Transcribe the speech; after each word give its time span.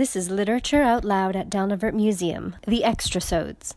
This 0.00 0.16
is 0.16 0.30
Literature 0.30 0.80
Out 0.80 1.04
Loud 1.04 1.36
at 1.36 1.50
Dalnavert 1.50 1.92
Museum, 1.92 2.56
the 2.66 2.80
Extrasodes. 2.86 3.74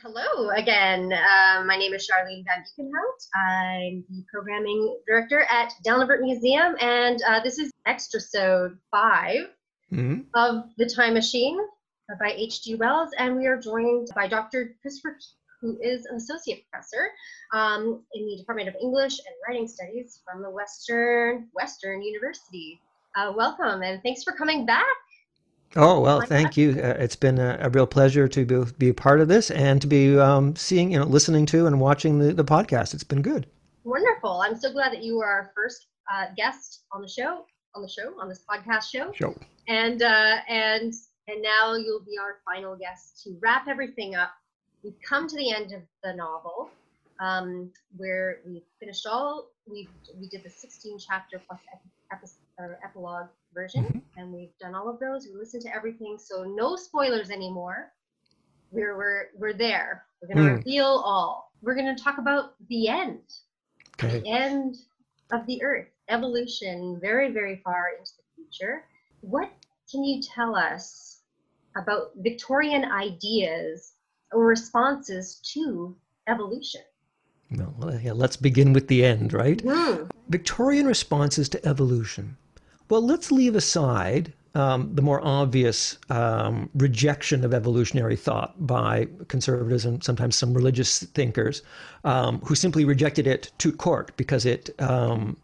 Hello 0.00 0.48
again. 0.48 1.12
Uh, 1.12 1.62
my 1.66 1.76
name 1.76 1.92
is 1.92 2.08
Charlene 2.08 2.42
Van 2.46 2.64
Beekenhout. 2.64 3.26
I'm 3.36 4.02
the 4.08 4.24
programming 4.32 4.98
director 5.06 5.44
at 5.50 5.74
Dalnavert 5.86 6.22
Museum, 6.22 6.74
and 6.80 7.20
uh, 7.28 7.40
this 7.42 7.58
is 7.58 7.70
Extrasode 7.86 8.78
5 8.92 9.36
mm-hmm. 9.92 10.20
of 10.32 10.70
The 10.78 10.86
Time 10.86 11.12
Machine 11.12 11.58
by 12.18 12.32
H.G. 12.34 12.76
Wells, 12.76 13.10
and 13.18 13.36
we 13.36 13.46
are 13.46 13.58
joined 13.58 14.08
by 14.14 14.28
Dr. 14.28 14.74
Christopher, 14.80 15.18
who 15.60 15.78
is 15.82 16.06
an 16.06 16.16
associate 16.16 16.64
professor 16.70 17.10
um, 17.52 18.02
in 18.14 18.24
the 18.24 18.38
Department 18.38 18.70
of 18.70 18.74
English 18.80 19.18
and 19.18 19.34
Writing 19.46 19.68
Studies 19.68 20.18
from 20.24 20.40
the 20.40 20.48
Western 20.48 21.48
Western 21.52 22.00
University. 22.00 22.80
Uh, 23.14 23.34
welcome, 23.36 23.82
and 23.82 24.02
thanks 24.02 24.24
for 24.24 24.32
coming 24.32 24.64
back. 24.64 24.86
Oh, 25.76 26.00
well, 26.00 26.20
thank 26.22 26.56
you. 26.56 26.72
Uh, 26.72 26.96
it's 26.98 27.16
been 27.16 27.38
a, 27.38 27.58
a, 27.60 27.70
real 27.70 27.86
pleasure 27.86 28.28
to 28.28 28.44
be, 28.44 28.72
be 28.78 28.88
a 28.90 28.94
part 28.94 29.20
of 29.20 29.28
this 29.28 29.50
and 29.50 29.80
to 29.80 29.86
be 29.86 30.18
um, 30.18 30.54
seeing, 30.54 30.92
you 30.92 30.98
know, 30.98 31.06
listening 31.06 31.46
to 31.46 31.66
and 31.66 31.80
watching 31.80 32.18
the, 32.18 32.34
the 32.34 32.44
podcast. 32.44 32.92
It's 32.94 33.04
been 33.04 33.22
good. 33.22 33.46
Wonderful. 33.84 34.42
I'm 34.42 34.58
so 34.58 34.72
glad 34.72 34.92
that 34.92 35.02
you 35.02 35.16
were 35.16 35.26
our 35.26 35.50
first 35.54 35.86
uh, 36.12 36.26
guest 36.36 36.82
on 36.92 37.00
the 37.00 37.08
show, 37.08 37.46
on 37.74 37.82
the 37.82 37.88
show, 37.88 38.14
on 38.20 38.28
this 38.28 38.44
podcast 38.48 38.90
show. 38.90 39.12
Show. 39.12 39.34
And, 39.68 40.02
uh, 40.02 40.36
and, 40.48 40.92
and 41.28 41.42
now 41.42 41.74
you'll 41.74 42.04
be 42.04 42.18
our 42.20 42.38
final 42.44 42.76
guest 42.76 43.22
to 43.24 43.36
wrap 43.40 43.66
everything 43.68 44.14
up. 44.14 44.30
We've 44.84 45.00
come 45.08 45.28
to 45.28 45.36
the 45.36 45.52
end 45.54 45.72
of 45.72 45.82
the 46.02 46.14
novel 46.14 46.70
um, 47.20 47.70
where 47.96 48.40
we 48.46 48.62
finished 48.80 49.06
all, 49.06 49.48
we 49.66 49.88
we 50.18 50.28
did 50.28 50.42
the 50.42 50.50
16 50.50 50.98
chapter 50.98 51.40
plus 51.46 51.60
epilogue 52.84 53.28
version, 53.54 53.84
mm-hmm. 53.84 53.98
and 54.16 54.32
we've 54.32 54.56
done 54.60 54.74
all 54.74 54.88
of 54.88 54.98
those. 54.98 55.26
We 55.26 55.38
listened 55.38 55.62
to 55.64 55.74
everything, 55.74 56.16
so 56.18 56.44
no 56.44 56.76
spoilers 56.76 57.30
anymore. 57.30 57.92
We're 58.70 58.96
we're 58.96 59.26
we're 59.36 59.52
there. 59.52 60.04
We're 60.20 60.34
going 60.34 60.46
to 60.46 60.52
mm. 60.54 60.56
reveal 60.56 60.86
all. 61.04 61.52
We're 61.62 61.74
going 61.74 61.94
to 61.94 62.02
talk 62.02 62.18
about 62.18 62.54
the 62.68 62.88
end, 62.88 63.20
okay. 64.02 64.20
the 64.20 64.28
end 64.28 64.76
of 65.32 65.46
the 65.46 65.62
Earth, 65.62 65.88
evolution, 66.08 66.98
very 67.00 67.32
very 67.32 67.60
far 67.64 67.90
into 67.98 68.12
the 68.16 68.42
future. 68.42 68.84
What 69.20 69.50
can 69.90 70.04
you 70.04 70.22
tell 70.22 70.56
us 70.56 71.20
about 71.76 72.12
Victorian 72.16 72.84
ideas 72.84 73.92
or 74.32 74.46
responses 74.46 75.40
to 75.52 75.96
evolution? 76.28 76.82
No, 77.50 77.74
well, 77.76 77.98
yeah, 78.00 78.12
let's 78.12 78.36
begin 78.36 78.72
with 78.72 78.88
the 78.88 79.04
end, 79.04 79.34
right? 79.34 79.58
Mm. 79.58 80.10
Victorian 80.30 80.86
responses 80.86 81.50
to 81.50 81.66
evolution. 81.66 82.38
Well, 82.92 83.00
let's 83.00 83.32
leave 83.32 83.56
aside 83.56 84.34
um, 84.54 84.94
the 84.94 85.00
more 85.00 85.26
obvious 85.26 85.96
um, 86.10 86.68
rejection 86.74 87.42
of 87.42 87.54
evolutionary 87.54 88.16
thought 88.16 88.66
by 88.66 89.08
conservatives 89.28 89.86
and 89.86 90.04
sometimes 90.04 90.36
some 90.36 90.52
religious 90.52 91.02
thinkers 91.14 91.62
um, 92.04 92.40
who 92.40 92.54
simply 92.54 92.84
rejected 92.84 93.26
it 93.26 93.50
to 93.60 93.72
court 93.72 94.14
because 94.18 94.44
it 94.44 94.78
um, 94.78 95.38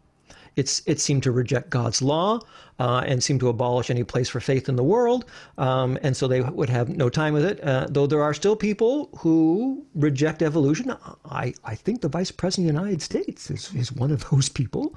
it's, 0.55 0.81
it 0.85 0.99
seemed 0.99 1.23
to 1.23 1.31
reject 1.31 1.69
God's 1.69 2.01
law 2.01 2.39
uh, 2.79 3.03
and 3.05 3.21
seemed 3.21 3.39
to 3.41 3.49
abolish 3.49 3.89
any 3.89 4.03
place 4.03 4.29
for 4.29 4.39
faith 4.39 4.69
in 4.69 4.75
the 4.75 4.83
world. 4.83 5.25
Um, 5.57 5.97
and 6.01 6.15
so 6.15 6.27
they 6.27 6.41
would 6.41 6.69
have 6.69 6.89
no 6.89 7.09
time 7.09 7.33
with 7.33 7.45
it. 7.45 7.63
Uh, 7.63 7.87
though 7.89 8.07
there 8.07 8.23
are 8.23 8.33
still 8.33 8.55
people 8.55 9.09
who 9.17 9.85
reject 9.95 10.41
evolution. 10.41 10.95
I, 11.25 11.53
I 11.63 11.75
think 11.75 12.01
the 12.01 12.09
Vice 12.09 12.31
President 12.31 12.69
of 12.69 12.75
the 12.75 12.81
United 12.81 13.01
States 13.01 13.51
is, 13.51 13.73
is 13.75 13.91
one 13.91 14.11
of 14.11 14.29
those 14.29 14.49
people. 14.49 14.95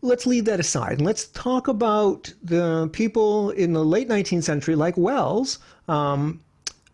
Let's 0.00 0.26
leave 0.26 0.46
that 0.46 0.60
aside 0.60 0.98
and 0.98 1.06
let's 1.06 1.28
talk 1.28 1.68
about 1.68 2.32
the 2.42 2.88
people 2.92 3.50
in 3.50 3.72
the 3.72 3.84
late 3.84 4.08
19th 4.08 4.44
century, 4.44 4.74
like 4.74 4.96
Wells, 4.96 5.58
um, 5.88 6.40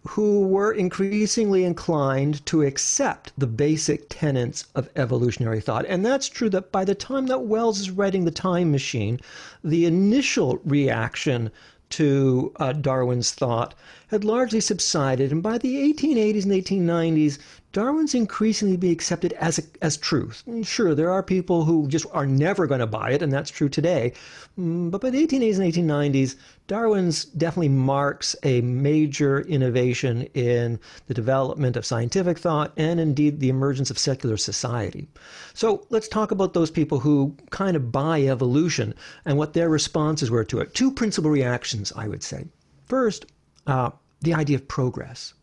who 0.08 0.47
were 0.47 0.72
increasingly 0.72 1.64
inclined 1.64 2.44
to 2.47 2.62
accept 2.62 3.33
the 3.38 3.47
basic 3.47 4.06
tenets 4.10 4.66
of 4.74 4.91
evolutionary 4.97 5.60
thought. 5.60 5.87
And 5.88 6.04
that's 6.04 6.28
true 6.28 6.50
that 6.50 6.70
by 6.70 6.84
the 6.84 6.94
time 6.94 7.26
that 7.26 7.44
Wells 7.44 7.81
is 7.81 7.91
writing 7.91 8.25
The 8.25 8.31
Time 8.31 8.70
Machine, 8.70 9.19
the 9.62 9.87
initial 9.87 10.60
reaction 10.64 11.50
to 11.91 12.53
uh, 12.56 12.72
Darwin's 12.72 13.32
thought 13.32 13.75
had 14.09 14.25
largely 14.25 14.60
subsided. 14.60 15.32
And 15.32 15.43
by 15.43 15.59
the 15.59 15.76
1880s 15.76 16.44
and 16.44 16.53
1890s, 16.53 17.38
Darwin's 17.75 18.15
increasingly 18.15 18.77
be 18.77 18.93
accepted 18.93 19.33
as, 19.33 19.59
a, 19.59 19.62
as 19.83 19.97
truth. 19.97 20.45
Sure, 20.62 20.95
there 20.95 21.11
are 21.11 21.25
people 21.25 21.65
who 21.65 21.89
just 21.89 22.07
are 22.12 22.25
never 22.25 22.69
going 22.69 22.79
to 22.79 22.87
buy 22.87 23.11
it, 23.11 23.21
and 23.21 23.33
that's 23.33 23.51
true 23.51 23.69
today. 23.69 24.12
Mm, 24.57 24.93
but 24.93 25.01
by 25.01 25.11
the 25.11 25.27
1880s 25.27 25.59
and 25.59 25.91
1890s, 25.91 26.37
Darwin's 26.69 27.25
definitely 27.25 27.71
marks 27.71 28.37
a 28.45 28.61
major 28.61 29.41
innovation 29.41 30.23
in 30.35 30.79
the 31.09 31.15
development 31.15 31.77
of 31.77 31.85
scientific 31.85 32.39
thought 32.39 32.73
and 32.77 33.01
indeed 33.01 33.41
the 33.41 33.49
emergence 33.49 33.91
of 33.91 33.99
secular 33.99 34.37
society. 34.37 35.09
So 35.53 35.85
let's 35.91 36.06
talk 36.06 36.31
about 36.31 36.55
those 36.55 36.71
people 36.71 37.01
who 37.01 37.37
kind 37.51 37.75
of 37.75 37.91
buy 37.91 38.23
evolution 38.23 38.95
and 39.25 39.37
what 39.37 39.53
their 39.53 39.69
responses 39.69 40.31
were 40.31 40.45
to 40.45 40.61
it. 40.61 40.75
Two 40.75 40.93
principal 40.93 41.29
reactions, 41.29 41.93
I 41.97 42.06
would 42.06 42.23
say. 42.23 42.47
First, 42.87 43.27
uh, 43.67 43.91
the 44.21 44.35
idea 44.35 44.59
of 44.59 44.69
progress. 44.69 45.35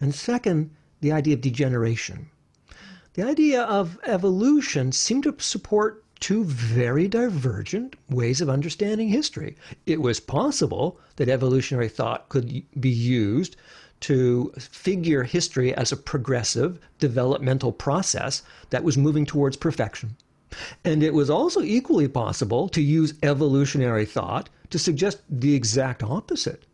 And 0.00 0.12
second, 0.12 0.72
the 1.00 1.12
idea 1.12 1.34
of 1.34 1.40
degeneration. 1.40 2.30
The 3.14 3.22
idea 3.22 3.62
of 3.62 3.98
evolution 4.04 4.92
seemed 4.92 5.24
to 5.24 5.34
support 5.38 6.04
two 6.20 6.44
very 6.44 7.08
divergent 7.08 7.96
ways 8.08 8.40
of 8.40 8.48
understanding 8.48 9.08
history. 9.08 9.56
It 9.84 10.00
was 10.00 10.20
possible 10.20 10.98
that 11.16 11.28
evolutionary 11.28 11.88
thought 11.88 12.28
could 12.28 12.62
be 12.80 12.90
used 12.90 13.56
to 14.00 14.52
figure 14.58 15.22
history 15.22 15.74
as 15.74 15.92
a 15.92 15.96
progressive 15.96 16.78
developmental 16.98 17.72
process 17.72 18.42
that 18.70 18.84
was 18.84 18.98
moving 18.98 19.26
towards 19.26 19.56
perfection. 19.56 20.16
And 20.84 21.02
it 21.02 21.14
was 21.14 21.28
also 21.28 21.60
equally 21.62 22.08
possible 22.08 22.68
to 22.68 22.82
use 22.82 23.14
evolutionary 23.22 24.06
thought 24.06 24.48
to 24.70 24.78
suggest 24.78 25.20
the 25.28 25.54
exact 25.54 26.02
opposite 26.02 26.64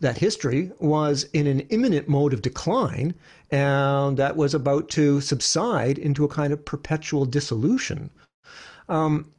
that 0.00 0.18
history 0.18 0.70
was 0.78 1.24
in 1.32 1.46
an 1.46 1.60
imminent 1.70 2.08
mode 2.08 2.32
of 2.32 2.42
decline 2.42 3.14
and 3.50 4.16
that 4.16 4.36
was 4.36 4.54
about 4.54 4.88
to 4.90 5.20
subside 5.20 5.98
into 5.98 6.24
a 6.24 6.28
kind 6.28 6.52
of 6.52 6.64
perpetual 6.64 7.24
dissolution. 7.24 8.10
Um, 8.88 9.30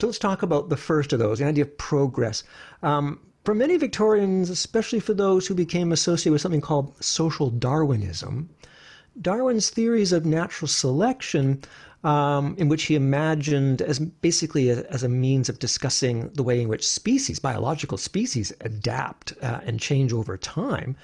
so 0.00 0.08
let's 0.08 0.18
talk 0.18 0.42
about 0.42 0.68
the 0.68 0.76
first 0.76 1.12
of 1.12 1.18
those, 1.18 1.38
the 1.38 1.46
idea 1.46 1.64
of 1.64 1.78
progress. 1.78 2.42
Um, 2.82 3.20
for 3.44 3.54
many 3.54 3.76
Victorians, 3.76 4.50
especially 4.50 5.00
for 5.00 5.14
those 5.14 5.46
who 5.46 5.54
became 5.54 5.92
associated 5.92 6.32
with 6.32 6.40
something 6.40 6.60
called 6.60 6.94
social 7.02 7.50
Darwinism, 7.50 8.48
Darwin's 9.20 9.70
theories 9.70 10.12
of 10.12 10.26
natural 10.26 10.68
selection 10.68 11.62
um, 12.04 12.54
in 12.58 12.68
which 12.68 12.84
he 12.84 12.94
imagined 12.94 13.80
as 13.80 13.98
basically 13.98 14.68
a, 14.68 14.82
as 14.90 15.02
a 15.02 15.08
means 15.08 15.48
of 15.48 15.58
discussing 15.58 16.28
the 16.34 16.42
way 16.42 16.60
in 16.60 16.68
which 16.68 16.86
species, 16.86 17.38
biological 17.38 17.96
species, 17.96 18.52
adapt 18.60 19.32
uh, 19.42 19.60
and 19.64 19.80
change 19.80 20.12
over 20.12 20.36
time. 20.36 20.96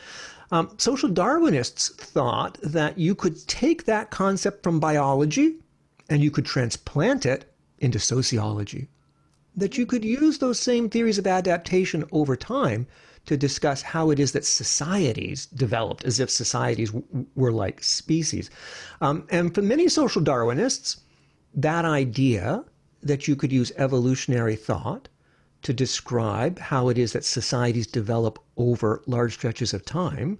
Um, 0.52 0.74
social 0.78 1.08
Darwinists 1.08 1.94
thought 1.94 2.58
that 2.62 2.98
you 2.98 3.14
could 3.14 3.46
take 3.46 3.84
that 3.84 4.10
concept 4.10 4.62
from 4.62 4.80
biology 4.80 5.56
and 6.08 6.22
you 6.22 6.30
could 6.30 6.44
transplant 6.44 7.24
it 7.24 7.52
into 7.78 7.98
sociology. 7.98 8.88
That 9.56 9.78
you 9.78 9.86
could 9.86 10.04
use 10.04 10.38
those 10.38 10.58
same 10.58 10.88
theories 10.88 11.18
of 11.18 11.26
adaptation 11.26 12.04
over 12.10 12.36
time 12.36 12.86
to 13.26 13.36
discuss 13.36 13.82
how 13.82 14.10
it 14.10 14.18
is 14.18 14.32
that 14.32 14.44
societies 14.44 15.46
developed 15.46 16.04
as 16.04 16.18
if 16.18 16.30
societies 16.30 16.92
were 17.34 17.52
like 17.52 17.84
species. 17.84 18.50
Um, 19.00 19.26
and 19.30 19.54
for 19.54 19.62
many 19.62 19.88
social 19.88 20.22
Darwinists, 20.22 21.00
that 21.54 21.84
idea 21.84 22.64
that 23.02 23.28
you 23.28 23.36
could 23.36 23.52
use 23.52 23.72
evolutionary 23.76 24.56
thought 24.56 25.08
to 25.62 25.72
describe 25.72 26.58
how 26.58 26.88
it 26.88 26.98
is 26.98 27.12
that 27.12 27.24
societies 27.24 27.86
develop 27.86 28.38
over 28.60 29.02
large 29.06 29.34
stretches 29.34 29.72
of 29.72 29.84
time 29.84 30.38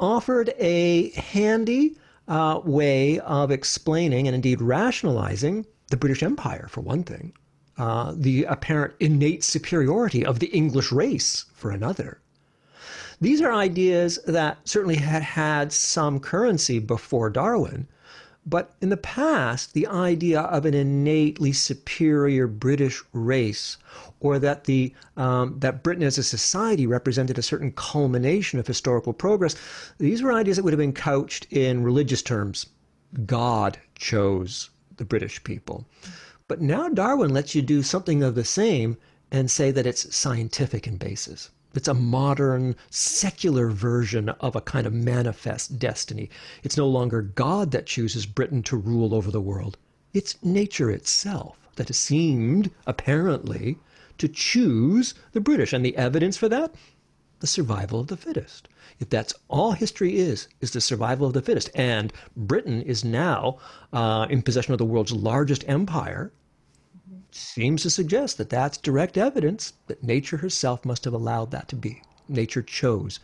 offered 0.00 0.52
a 0.58 1.10
handy 1.10 1.96
uh, 2.28 2.60
way 2.64 3.18
of 3.20 3.50
explaining 3.50 4.26
and 4.26 4.34
indeed 4.34 4.60
rationalizing 4.60 5.66
the 5.88 5.96
British 5.96 6.22
Empire, 6.22 6.66
for 6.68 6.80
one 6.80 7.04
thing 7.04 7.32
uh, 7.78 8.12
the 8.16 8.44
apparent 8.44 8.94
innate 9.00 9.42
superiority 9.42 10.24
of 10.24 10.38
the 10.38 10.48
English 10.48 10.92
race 10.92 11.46
for 11.54 11.70
another. 11.70 12.20
These 13.20 13.40
are 13.40 13.52
ideas 13.52 14.18
that 14.26 14.58
certainly 14.64 14.96
had 14.96 15.22
had 15.22 15.72
some 15.72 16.18
currency 16.20 16.78
before 16.78 17.30
Darwin, 17.30 17.86
but 18.44 18.74
in 18.80 18.88
the 18.88 18.96
past, 18.96 19.72
the 19.72 19.86
idea 19.86 20.40
of 20.40 20.66
an 20.66 20.74
innately 20.74 21.52
superior 21.52 22.48
British 22.48 23.00
race, 23.12 23.76
or 24.18 24.40
that 24.40 24.64
the 24.64 24.92
um, 25.16 25.60
that 25.60 25.84
Britain 25.84 26.02
as 26.02 26.18
a 26.18 26.24
society 26.24 26.84
represented 26.84 27.38
a 27.38 27.42
certain 27.42 27.70
culmination 27.70 28.58
of 28.58 28.66
historical 28.66 29.12
progress, 29.12 29.54
these 29.98 30.22
were 30.22 30.32
ideas 30.32 30.56
that 30.56 30.64
would 30.64 30.72
have 30.72 30.78
been 30.78 30.92
couched 30.92 31.46
in 31.50 31.84
religious 31.84 32.20
terms. 32.20 32.66
God 33.26 33.78
chose 33.94 34.70
the 34.96 35.04
British 35.04 35.44
people. 35.44 35.86
But 36.48 36.60
now 36.60 36.88
Darwin 36.88 37.32
lets 37.32 37.54
you 37.54 37.62
do 37.62 37.82
something 37.82 38.24
of 38.24 38.34
the 38.34 38.44
same 38.44 38.96
and 39.30 39.50
say 39.50 39.70
that 39.70 39.86
it's 39.86 40.14
scientific 40.14 40.88
in 40.88 40.96
basis. 40.96 41.50
It's 41.74 41.88
a 41.88 41.94
modern, 41.94 42.76
secular 42.90 43.68
version 43.70 44.28
of 44.28 44.54
a 44.54 44.60
kind 44.60 44.86
of 44.86 44.92
manifest 44.92 45.78
destiny. 45.78 46.28
It's 46.62 46.76
no 46.76 46.86
longer 46.86 47.22
God 47.22 47.70
that 47.70 47.86
chooses 47.86 48.26
Britain 48.26 48.62
to 48.64 48.76
rule 48.76 49.14
over 49.14 49.30
the 49.30 49.40
world. 49.40 49.78
It's 50.12 50.42
nature 50.42 50.90
itself 50.90 51.56
that 51.76 51.88
has 51.88 51.96
seemed, 51.96 52.70
apparently, 52.86 53.78
to 54.18 54.28
choose 54.28 55.14
the 55.32 55.40
British. 55.40 55.72
And 55.72 55.84
the 55.84 55.96
evidence 55.96 56.36
for 56.36 56.48
that? 56.50 56.74
The 57.40 57.46
survival 57.46 58.00
of 58.00 58.08
the 58.08 58.16
fittest. 58.16 58.68
If 59.00 59.08
that's 59.08 59.34
all 59.48 59.72
history 59.72 60.18
is, 60.18 60.48
is 60.60 60.72
the 60.72 60.80
survival 60.80 61.26
of 61.26 61.32
the 61.32 61.42
fittest. 61.42 61.70
And 61.74 62.12
Britain 62.36 62.82
is 62.82 63.02
now 63.02 63.58
uh, 63.92 64.26
in 64.28 64.42
possession 64.42 64.74
of 64.74 64.78
the 64.78 64.84
world's 64.84 65.12
largest 65.12 65.64
empire 65.66 66.32
seems 67.34 67.82
to 67.82 67.90
suggest 67.90 68.38
that 68.38 68.50
that's 68.50 68.78
direct 68.78 69.16
evidence 69.16 69.72
that 69.86 70.02
nature 70.02 70.36
herself 70.36 70.84
must 70.84 71.04
have 71.04 71.14
allowed 71.14 71.50
that 71.50 71.68
to 71.68 71.76
be. 71.76 72.02
Nature 72.28 72.62
chose 72.62 73.20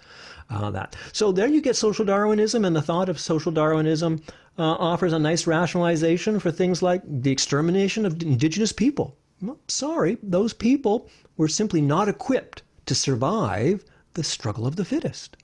uh, 0.50 0.70
that. 0.70 0.96
So 1.12 1.32
there 1.32 1.46
you 1.46 1.60
get 1.60 1.76
social 1.76 2.04
Darwinism, 2.04 2.64
and 2.64 2.74
the 2.74 2.82
thought 2.82 3.08
of 3.08 3.20
social 3.20 3.52
Darwinism 3.52 4.20
uh, 4.58 4.62
offers 4.62 5.12
a 5.12 5.18
nice 5.18 5.46
rationalization 5.46 6.40
for 6.40 6.50
things 6.50 6.82
like 6.82 7.02
the 7.06 7.30
extermination 7.30 8.04
of 8.04 8.22
indigenous 8.22 8.72
people. 8.72 9.16
Well, 9.40 9.60
sorry, 9.68 10.18
those 10.22 10.52
people 10.52 11.08
were 11.36 11.48
simply 11.48 11.80
not 11.80 12.08
equipped 12.08 12.62
to 12.86 12.94
survive 12.94 13.84
the 14.14 14.24
struggle 14.24 14.66
of 14.66 14.76
the 14.76 14.84
fittest. 14.84 15.36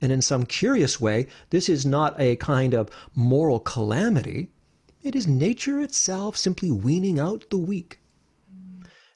And 0.00 0.10
in 0.10 0.22
some 0.22 0.44
curious 0.46 1.00
way, 1.00 1.26
this 1.50 1.68
is 1.68 1.84
not 1.84 2.18
a 2.18 2.36
kind 2.36 2.74
of 2.74 2.90
moral 3.14 3.60
calamity. 3.60 4.50
It 5.02 5.14
is 5.14 5.26
nature 5.26 5.80
itself 5.80 6.36
simply 6.36 6.70
weaning 6.70 7.18
out 7.18 7.44
the 7.50 7.58
weak. 7.58 8.00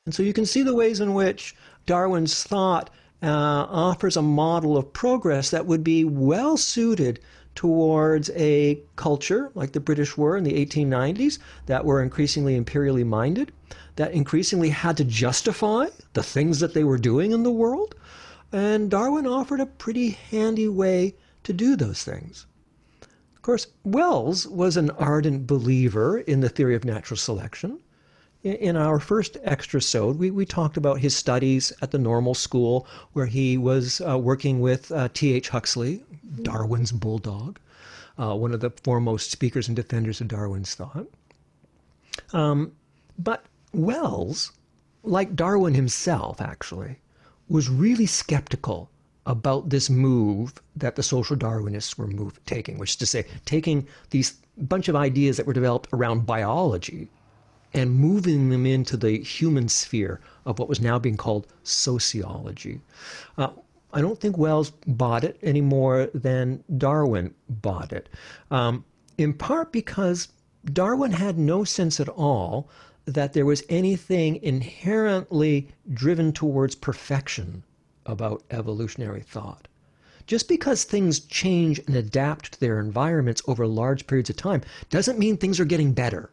And 0.08 0.14
so 0.14 0.22
you 0.22 0.32
can 0.32 0.46
see 0.46 0.62
the 0.62 0.74
ways 0.74 1.00
in 1.00 1.12
which 1.12 1.54
Darwin's 1.84 2.42
thought 2.42 2.88
uh, 3.22 3.26
offers 3.28 4.16
a 4.16 4.22
model 4.22 4.78
of 4.78 4.90
progress 4.94 5.50
that 5.50 5.66
would 5.66 5.84
be 5.84 6.02
well 6.02 6.56
suited 6.56 7.20
towards 7.54 8.30
a 8.30 8.80
culture 8.96 9.50
like 9.54 9.72
the 9.72 9.80
British 9.80 10.16
were 10.16 10.38
in 10.38 10.44
the 10.44 10.64
1890s 10.64 11.38
that 11.66 11.84
were 11.84 12.00
increasingly 12.00 12.56
imperially 12.56 13.04
minded, 13.04 13.52
that 13.96 14.12
increasingly 14.12 14.70
had 14.70 14.96
to 14.96 15.04
justify 15.04 15.88
the 16.14 16.22
things 16.22 16.60
that 16.60 16.72
they 16.72 16.84
were 16.84 16.96
doing 16.96 17.32
in 17.32 17.42
the 17.42 17.50
world. 17.50 17.94
And 18.50 18.90
Darwin 18.90 19.26
offered 19.26 19.60
a 19.60 19.66
pretty 19.66 20.08
handy 20.30 20.68
way 20.68 21.16
to 21.42 21.52
do 21.52 21.76
those 21.76 22.02
things. 22.02 22.46
Of 23.36 23.42
course, 23.42 23.66
Wells 23.84 24.46
was 24.46 24.78
an 24.78 24.88
ardent 24.92 25.46
believer 25.46 26.16
in 26.16 26.40
the 26.40 26.48
theory 26.48 26.76
of 26.76 26.86
natural 26.86 27.18
selection 27.18 27.80
in 28.54 28.76
our 28.76 28.98
first 28.98 29.36
extra 29.42 29.80
sode, 29.80 30.18
we, 30.18 30.30
we 30.30 30.46
talked 30.46 30.76
about 30.76 31.00
his 31.00 31.14
studies 31.14 31.72
at 31.82 31.90
the 31.90 31.98
normal 31.98 32.34
school 32.34 32.86
where 33.12 33.26
he 33.26 33.58
was 33.58 34.00
uh, 34.00 34.18
working 34.18 34.60
with 34.60 34.90
uh, 34.92 35.08
T.H. 35.12 35.48
Huxley, 35.48 36.02
Darwin's 36.42 36.92
bulldog, 36.92 37.58
uh, 38.18 38.34
one 38.34 38.52
of 38.52 38.60
the 38.60 38.70
foremost 38.70 39.30
speakers 39.30 39.68
and 39.68 39.76
defenders 39.76 40.20
of 40.20 40.28
Darwin's 40.28 40.74
thought. 40.74 41.06
Um, 42.32 42.72
but 43.18 43.44
Wells, 43.72 44.52
like 45.02 45.36
Darwin 45.36 45.74
himself, 45.74 46.40
actually, 46.40 46.96
was 47.48 47.68
really 47.68 48.06
skeptical 48.06 48.90
about 49.26 49.68
this 49.68 49.90
move 49.90 50.54
that 50.74 50.96
the 50.96 51.02
social 51.02 51.36
Darwinists 51.36 51.98
were 51.98 52.06
move, 52.06 52.40
taking, 52.46 52.78
which 52.78 52.90
is 52.90 52.96
to 52.96 53.06
say, 53.06 53.26
taking 53.44 53.86
these 54.10 54.38
bunch 54.56 54.88
of 54.88 54.96
ideas 54.96 55.36
that 55.36 55.46
were 55.46 55.52
developed 55.52 55.88
around 55.92 56.26
biology 56.26 57.08
and 57.74 57.94
moving 57.94 58.48
them 58.48 58.64
into 58.66 58.96
the 58.96 59.18
human 59.18 59.68
sphere 59.68 60.20
of 60.46 60.58
what 60.58 60.68
was 60.68 60.80
now 60.80 60.98
being 60.98 61.16
called 61.16 61.46
sociology. 61.62 62.80
Uh, 63.36 63.50
I 63.92 64.00
don't 64.00 64.20
think 64.20 64.36
Wells 64.36 64.70
bought 64.86 65.24
it 65.24 65.38
any 65.42 65.60
more 65.60 66.08
than 66.14 66.62
Darwin 66.76 67.34
bought 67.48 67.92
it, 67.92 68.08
um, 68.50 68.84
in 69.16 69.32
part 69.32 69.72
because 69.72 70.28
Darwin 70.64 71.12
had 71.12 71.38
no 71.38 71.64
sense 71.64 72.00
at 72.00 72.08
all 72.08 72.68
that 73.06 73.32
there 73.32 73.46
was 73.46 73.62
anything 73.68 74.36
inherently 74.42 75.68
driven 75.94 76.32
towards 76.32 76.74
perfection 76.74 77.62
about 78.04 78.42
evolutionary 78.50 79.22
thought. 79.22 79.68
Just 80.26 80.48
because 80.48 80.84
things 80.84 81.20
change 81.20 81.80
and 81.86 81.96
adapt 81.96 82.52
to 82.52 82.60
their 82.60 82.78
environments 82.78 83.40
over 83.46 83.66
large 83.66 84.06
periods 84.06 84.28
of 84.28 84.36
time 84.36 84.60
doesn't 84.90 85.18
mean 85.18 85.38
things 85.38 85.58
are 85.58 85.64
getting 85.64 85.92
better 85.92 86.30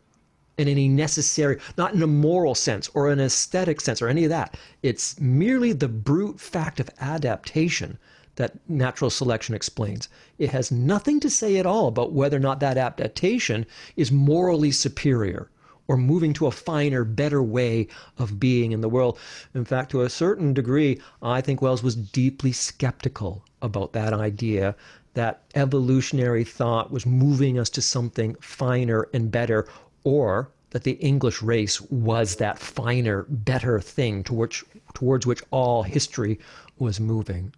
in 0.58 0.68
any 0.68 0.88
necessary, 0.88 1.60
not 1.78 1.94
in 1.94 2.02
a 2.02 2.08
moral 2.08 2.56
sense 2.56 2.90
or 2.94 3.10
an 3.10 3.20
aesthetic 3.20 3.82
sense 3.82 4.02
or 4.02 4.08
any 4.08 4.24
of 4.24 4.30
that. 4.30 4.58
It's 4.82 5.20
merely 5.20 5.74
the 5.74 5.88
brute 5.88 6.40
fact 6.40 6.80
of 6.80 6.90
adaptation 7.00 7.98
that 8.36 8.58
natural 8.70 9.10
selection 9.10 9.56
explains. 9.56 10.10
It 10.38 10.50
has 10.52 10.72
nothing 10.72 11.20
to 11.22 11.30
say 11.30 11.58
at 11.58 11.66
all 11.66 11.88
about 11.88 12.12
whether 12.12 12.38
or 12.38 12.42
not 12.42 12.60
that 12.60 12.78
adaptation 12.78 13.66
is 13.96 14.12
morally 14.12 14.72
superior 14.72 15.50
or 15.88 15.98
moving 15.98 16.34
to 16.34 16.48
a 16.48 16.52
finer, 16.52 17.04
better 17.04 17.44
way 17.44 17.88
of 18.18 18.40
being 18.40 18.72
in 18.72 18.82
the 18.82 18.90
world. 18.90 19.18
In 19.54 19.66
fact, 19.66 19.92
to 19.92 20.02
a 20.02 20.10
certain 20.10 20.54
degree, 20.54 21.00
I 21.22 21.42
think 21.42 21.62
Wells 21.62 21.84
was 21.84 21.96
deeply 21.96 22.52
skeptical 22.52 23.46
about 23.62 23.94
that 23.94 24.12
idea 24.12 24.76
that 25.14 25.44
evolutionary 25.54 26.44
thought 26.44 26.92
was 26.92 27.06
moving 27.06 27.58
us 27.58 27.70
to 27.70 27.82
something 27.82 28.36
finer 28.42 29.08
and 29.14 29.32
better 29.32 29.66
or 30.06 30.50
that 30.70 30.84
the 30.84 30.94
English 30.94 31.42
race 31.42 31.82
was 31.82 32.36
that 32.36 32.60
finer, 32.60 33.26
better 33.28 33.80
thing 33.80 34.24
to 34.24 34.34
which, 34.34 34.64
towards 34.94 35.26
which 35.26 35.44
all 35.52 35.84
history 35.84 36.40
was 36.80 37.00
moving. 37.00 37.54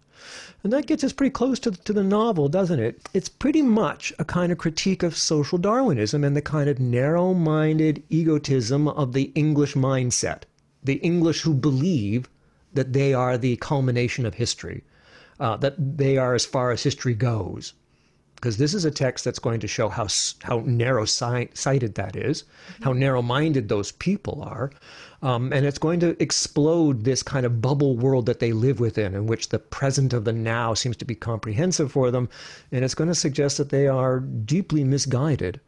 And 0.64 0.72
that 0.72 0.86
gets 0.86 1.04
us 1.04 1.12
pretty 1.12 1.30
close 1.30 1.58
to, 1.60 1.70
to 1.70 1.92
the 1.92 2.02
novel, 2.02 2.48
doesn't 2.48 2.80
it? 2.80 3.08
It's 3.14 3.28
pretty 3.28 3.62
much 3.62 4.12
a 4.18 4.24
kind 4.24 4.50
of 4.50 4.58
critique 4.58 5.02
of 5.02 5.16
social 5.16 5.58
Darwinism 5.58 6.24
and 6.24 6.36
the 6.36 6.42
kind 6.42 6.68
of 6.68 6.80
narrow 6.80 7.34
minded 7.34 8.02
egotism 8.08 8.88
of 8.88 9.12
the 9.12 9.30
English 9.34 9.74
mindset. 9.74 10.42
The 10.82 10.94
English 10.94 11.42
who 11.42 11.54
believe 11.54 12.28
that 12.72 12.92
they 12.92 13.14
are 13.14 13.38
the 13.38 13.56
culmination 13.56 14.26
of 14.26 14.34
history, 14.34 14.84
uh, 15.38 15.56
that 15.58 15.98
they 15.98 16.18
are 16.18 16.34
as 16.34 16.46
far 16.46 16.70
as 16.70 16.82
history 16.82 17.14
goes 17.14 17.74
because 18.38 18.56
this 18.56 18.72
is 18.72 18.84
a 18.84 18.90
text 18.90 19.24
that's 19.24 19.40
going 19.40 19.58
to 19.60 19.66
show 19.66 19.88
how 19.88 20.06
how 20.42 20.62
narrow 20.64 21.04
sighted 21.04 21.94
that 21.96 22.14
is, 22.14 22.44
how 22.82 22.92
narrow 22.92 23.20
minded 23.20 23.68
those 23.68 23.90
people 23.92 24.42
are, 24.42 24.70
um, 25.22 25.52
and 25.52 25.66
it's 25.66 25.78
going 25.78 25.98
to 26.00 26.20
explode 26.22 27.04
this 27.04 27.22
kind 27.22 27.44
of 27.44 27.60
bubble 27.60 27.96
world 27.96 28.26
that 28.26 28.38
they 28.38 28.52
live 28.52 28.78
within, 28.78 29.14
in 29.14 29.26
which 29.26 29.48
the 29.48 29.58
present 29.58 30.12
of 30.12 30.24
the 30.24 30.32
now 30.32 30.72
seems 30.72 30.96
to 30.96 31.04
be 31.04 31.16
comprehensive 31.16 31.90
for 31.90 32.12
them, 32.12 32.28
and 32.70 32.84
it's 32.84 32.94
going 32.94 33.08
to 33.08 33.14
suggest 33.14 33.58
that 33.58 33.70
they 33.70 33.88
are 33.88 34.20
deeply 34.20 34.84
misguided. 34.84 35.60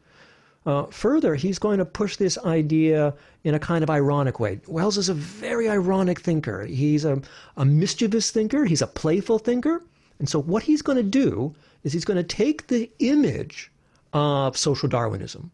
Uh, 0.67 0.85
further, 0.87 1.35
he's 1.35 1.59
going 1.59 1.79
to 1.79 1.85
push 1.85 2.17
this 2.17 2.39
idea 2.39 3.15
in 3.45 3.55
a 3.55 3.59
kind 3.59 3.83
of 3.83 3.91
ironic 3.91 4.39
way. 4.39 4.61
Wells 4.69 4.99
is 4.99 5.09
a 5.09 5.15
very 5.15 5.69
ironic 5.69 6.21
thinker. 6.21 6.67
He's 6.67 7.05
a, 7.05 7.21
a 7.57 7.65
mischievous 7.65 8.31
thinker. 8.31 8.67
He's 8.67 8.83
a 8.83 8.87
playful 8.87 9.39
thinker. 9.39 9.83
And 10.21 10.29
so, 10.29 10.39
what 10.39 10.63
he's 10.63 10.83
going 10.83 10.99
to 10.99 11.03
do 11.03 11.55
is 11.83 11.95
he's 11.95 12.05
going 12.05 12.19
to 12.19 12.23
take 12.23 12.67
the 12.67 12.91
image 12.99 13.73
of 14.13 14.55
social 14.55 14.87
Darwinism, 14.87 15.51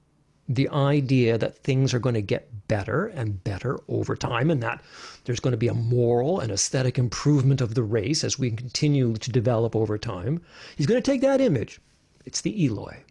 the 0.48 0.68
idea 0.70 1.38
that 1.38 1.56
things 1.58 1.94
are 1.94 2.00
going 2.00 2.16
to 2.16 2.20
get 2.20 2.50
better 2.66 3.06
and 3.06 3.44
better 3.44 3.78
over 3.88 4.16
time, 4.16 4.50
and 4.50 4.60
that 4.64 4.82
there's 5.24 5.38
going 5.38 5.52
to 5.52 5.56
be 5.56 5.68
a 5.68 5.74
moral 5.74 6.40
and 6.40 6.50
aesthetic 6.50 6.98
improvement 6.98 7.60
of 7.60 7.74
the 7.74 7.84
race 7.84 8.24
as 8.24 8.40
we 8.40 8.50
continue 8.50 9.14
to 9.14 9.30
develop 9.30 9.76
over 9.76 9.96
time. 9.96 10.42
He's 10.76 10.86
going 10.86 11.00
to 11.00 11.10
take 11.10 11.20
that 11.20 11.40
image. 11.40 11.80
It's 12.24 12.40
the 12.40 12.66
Eloi, 12.66 13.04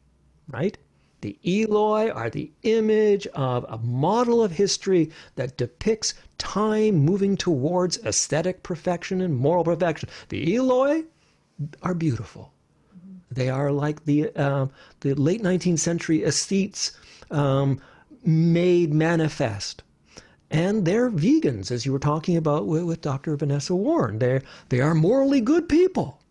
right? 0.49 0.77
The 1.21 1.39
Eloi 1.45 2.09
are 2.09 2.29
the 2.29 2.51
image 2.63 3.27
of 3.27 3.65
a 3.69 3.77
model 3.77 4.43
of 4.43 4.51
history 4.51 5.09
that 5.35 5.55
depicts 5.55 6.15
time 6.37 6.95
moving 6.95 7.37
towards 7.37 7.97
aesthetic 7.99 8.61
perfection 8.61 9.21
and 9.21 9.37
moral 9.37 9.63
perfection. 9.63 10.09
The 10.27 10.53
Eloi 10.53 11.05
are 11.81 11.93
beautiful. 11.93 12.51
They 13.31 13.49
are 13.49 13.71
like 13.71 14.05
the 14.05 14.29
uh, 14.35 14.67
the 15.01 15.13
late 15.15 15.41
19th 15.41 15.79
century 15.79 16.21
aesthetes 16.21 16.91
um, 17.31 17.81
made 18.23 18.93
manifest. 18.93 19.83
And 20.51 20.85
they're 20.85 21.09
vegans, 21.09 21.71
as 21.71 21.85
you 21.85 21.91
were 21.91 21.99
talking 21.99 22.37
about 22.37 22.67
with, 22.67 22.83
with 22.83 23.01
Dr. 23.01 23.35
Vanessa 23.35 23.75
Warren. 23.75 24.19
They're, 24.19 24.41
they 24.69 24.79
are 24.79 24.93
morally 24.93 25.41
good 25.41 25.67
people. 25.67 26.21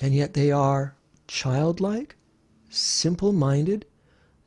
And 0.00 0.14
yet 0.14 0.34
they 0.34 0.52
are 0.52 0.94
childlike, 1.26 2.16
simple 2.70 3.32
minded. 3.32 3.84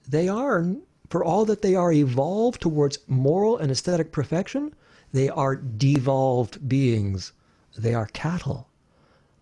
They 0.08 0.30
are, 0.30 0.76
for 1.10 1.24
all 1.24 1.46
that 1.46 1.62
they 1.62 1.76
are 1.76 1.92
evolved 1.92 2.62
towards 2.62 3.00
moral 3.08 3.58
and 3.58 3.70
aesthetic 3.70 4.12
perfection, 4.12 4.74
they 5.12 5.30
are 5.30 5.56
devolved 5.56 6.68
beings. 6.70 7.34
They 7.78 7.94
are 7.94 8.08
cattle. 8.08 8.69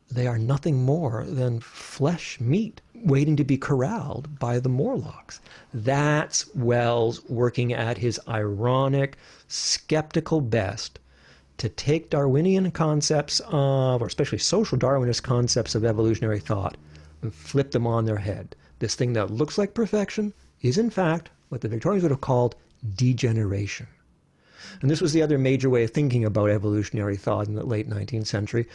They 0.09 0.25
are 0.25 0.39
nothing 0.39 0.83
more 0.83 1.25
than 1.25 1.59
flesh 1.59 2.39
meat 2.39 2.81
waiting 2.95 3.35
to 3.35 3.43
be 3.43 3.57
corralled 3.57 4.39
by 4.39 4.59
the 4.59 4.69
Morlocks. 4.69 5.39
That's 5.73 6.53
Wells 6.55 7.23
working 7.25 7.73
at 7.73 7.97
his 7.97 8.19
ironic, 8.27 9.17
skeptical 9.47 10.41
best 10.41 10.99
to 11.57 11.69
take 11.69 12.09
Darwinian 12.09 12.71
concepts 12.71 13.41
of, 13.47 14.01
or 14.01 14.07
especially 14.07 14.37
social 14.37 14.77
Darwinist 14.77 15.23
concepts 15.23 15.75
of 15.75 15.83
evolutionary 15.83 16.39
thought, 16.39 16.77
and 17.21 17.33
flip 17.33 17.71
them 17.71 17.85
on 17.85 18.05
their 18.05 18.17
head. 18.17 18.55
This 18.79 18.95
thing 18.95 19.13
that 19.13 19.31
looks 19.31 19.57
like 19.57 19.73
perfection 19.73 20.33
is, 20.61 20.77
in 20.77 20.89
fact, 20.89 21.29
what 21.49 21.61
the 21.61 21.67
Victorians 21.67 22.03
would 22.03 22.11
have 22.11 22.21
called 22.21 22.55
degeneration. 22.95 23.87
And 24.81 24.89
this 24.89 25.01
was 25.01 25.13
the 25.13 25.21
other 25.21 25.37
major 25.37 25.69
way 25.69 25.83
of 25.83 25.91
thinking 25.91 26.25
about 26.25 26.49
evolutionary 26.49 27.17
thought 27.17 27.47
in 27.47 27.55
the 27.55 27.65
late 27.65 27.89
19th 27.89 28.27
century, 28.27 28.67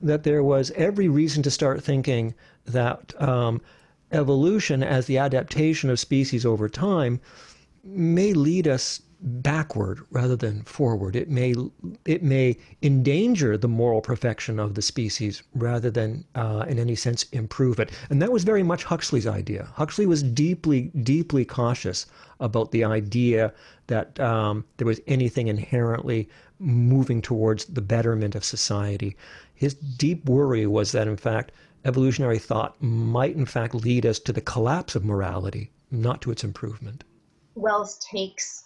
that 0.00 0.22
there 0.22 0.42
was 0.42 0.70
every 0.72 1.08
reason 1.08 1.42
to 1.42 1.50
start 1.50 1.82
thinking 1.82 2.34
that 2.66 3.20
um, 3.20 3.60
evolution 4.12 4.82
as 4.82 5.06
the 5.06 5.18
adaptation 5.18 5.90
of 5.90 6.00
species 6.00 6.44
over 6.46 6.68
time 6.68 7.20
may 7.84 8.32
lead 8.32 8.68
us 8.68 9.02
backward 9.22 10.00
rather 10.10 10.36
than 10.36 10.62
forward. 10.62 11.14
It 11.14 11.28
may 11.28 11.54
it 12.04 12.22
may 12.22 12.56
endanger 12.82 13.56
the 13.56 13.68
moral 13.68 14.00
perfection 14.00 14.58
of 14.58 14.74
the 14.74 14.82
species 14.82 15.42
rather 15.54 15.90
than, 15.90 16.24
uh, 16.34 16.64
in 16.68 16.78
any 16.78 16.94
sense, 16.94 17.24
improve 17.24 17.78
it. 17.78 17.90
And 18.08 18.22
that 18.22 18.32
was 18.32 18.44
very 18.44 18.62
much 18.62 18.84
Huxley's 18.84 19.26
idea. 19.26 19.68
Huxley 19.74 20.06
was 20.06 20.22
deeply 20.22 20.90
deeply 21.02 21.44
cautious 21.44 22.06
about 22.40 22.70
the 22.70 22.84
idea 22.84 23.52
that 23.88 24.18
um, 24.20 24.64
there 24.78 24.86
was 24.86 25.00
anything 25.06 25.48
inherently 25.48 26.28
moving 26.58 27.20
towards 27.20 27.66
the 27.66 27.82
betterment 27.82 28.34
of 28.34 28.44
society. 28.44 29.16
His 29.54 29.74
deep 29.74 30.26
worry 30.26 30.66
was 30.66 30.92
that, 30.92 31.08
in 31.08 31.16
fact, 31.16 31.52
evolutionary 31.84 32.38
thought 32.38 32.80
might, 32.82 33.36
in 33.36 33.46
fact, 33.46 33.74
lead 33.74 34.06
us 34.06 34.18
to 34.20 34.32
the 34.32 34.40
collapse 34.40 34.94
of 34.94 35.04
morality, 35.04 35.70
not 35.90 36.22
to 36.22 36.30
its 36.30 36.44
improvement. 36.44 37.04
Wells 37.54 37.98
takes 37.98 38.64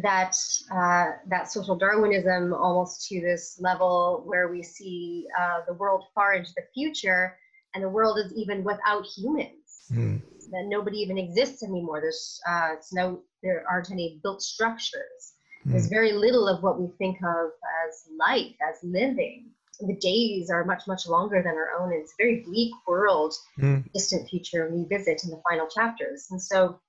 that 0.00 0.36
uh, 0.70 1.12
that 1.28 1.50
social 1.50 1.76
Darwinism 1.76 2.54
almost 2.54 3.06
to 3.08 3.20
this 3.20 3.58
level 3.60 4.22
where 4.24 4.48
we 4.48 4.62
see 4.62 5.26
uh, 5.38 5.60
the 5.66 5.74
world 5.74 6.04
far 6.14 6.34
into 6.34 6.50
the 6.56 6.62
future, 6.72 7.36
and 7.74 7.84
the 7.84 7.88
world 7.88 8.18
is 8.18 8.32
even 8.34 8.64
without 8.64 9.04
humans. 9.04 9.52
Mm. 9.92 10.22
That 10.50 10.64
nobody 10.66 10.98
even 10.98 11.18
exists 11.18 11.62
anymore. 11.62 12.00
There's 12.00 12.40
uh, 12.48 12.70
it's 12.72 12.92
no 12.92 13.20
there 13.42 13.64
aren't 13.70 13.90
any 13.90 14.18
built 14.22 14.40
structures. 14.40 15.34
Mm. 15.66 15.72
There's 15.72 15.88
very 15.88 16.12
little 16.12 16.48
of 16.48 16.62
what 16.62 16.80
we 16.80 16.88
think 16.96 17.18
of 17.22 17.50
as 17.86 18.06
life, 18.18 18.54
as 18.66 18.78
living. 18.82 19.50
The 19.80 19.96
days 19.96 20.48
are 20.50 20.64
much 20.64 20.84
much 20.86 21.06
longer 21.06 21.42
than 21.42 21.54
our 21.54 21.72
own. 21.78 21.92
It's 21.92 22.12
a 22.12 22.22
very 22.22 22.40
bleak 22.40 22.72
world, 22.86 23.34
mm. 23.58 23.84
distant 23.92 24.28
future 24.28 24.70
we 24.72 24.84
visit 24.84 25.22
in 25.24 25.30
the 25.30 25.42
final 25.46 25.68
chapters, 25.68 26.28
and 26.30 26.40
so 26.40 26.80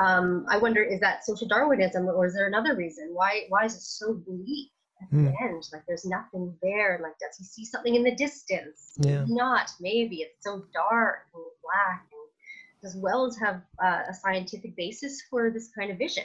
um, 0.00 0.46
I 0.48 0.56
wonder, 0.56 0.82
is 0.82 1.00
that 1.00 1.24
social 1.24 1.46
Darwinism, 1.46 2.08
or 2.08 2.26
is 2.26 2.34
there 2.34 2.46
another 2.46 2.74
reason? 2.74 3.10
Why 3.12 3.44
why 3.48 3.64
is 3.66 3.74
it 3.74 3.82
so 3.82 4.14
bleak 4.14 4.70
at 5.02 5.10
mm. 5.10 5.24
the 5.26 5.30
hmm. 5.30 5.44
end? 5.44 5.68
Like 5.72 5.82
there's 5.86 6.06
nothing 6.06 6.54
there. 6.62 6.98
Like 7.02 7.18
does 7.18 7.36
he 7.36 7.44
see 7.44 7.64
something 7.64 7.94
in 7.94 8.02
the 8.02 8.14
distance? 8.14 8.94
Yeah. 8.98 9.24
Not 9.28 9.70
maybe. 9.78 10.16
It's 10.16 10.42
so 10.42 10.64
dark 10.72 11.26
and 11.34 11.44
black. 11.62 12.06
And 12.12 12.82
does 12.82 12.96
Wells 12.96 13.36
have 13.38 13.62
uh, 13.82 14.02
a 14.08 14.14
scientific 14.14 14.74
basis 14.74 15.22
for 15.28 15.50
this 15.50 15.68
kind 15.76 15.90
of 15.90 15.98
vision? 15.98 16.24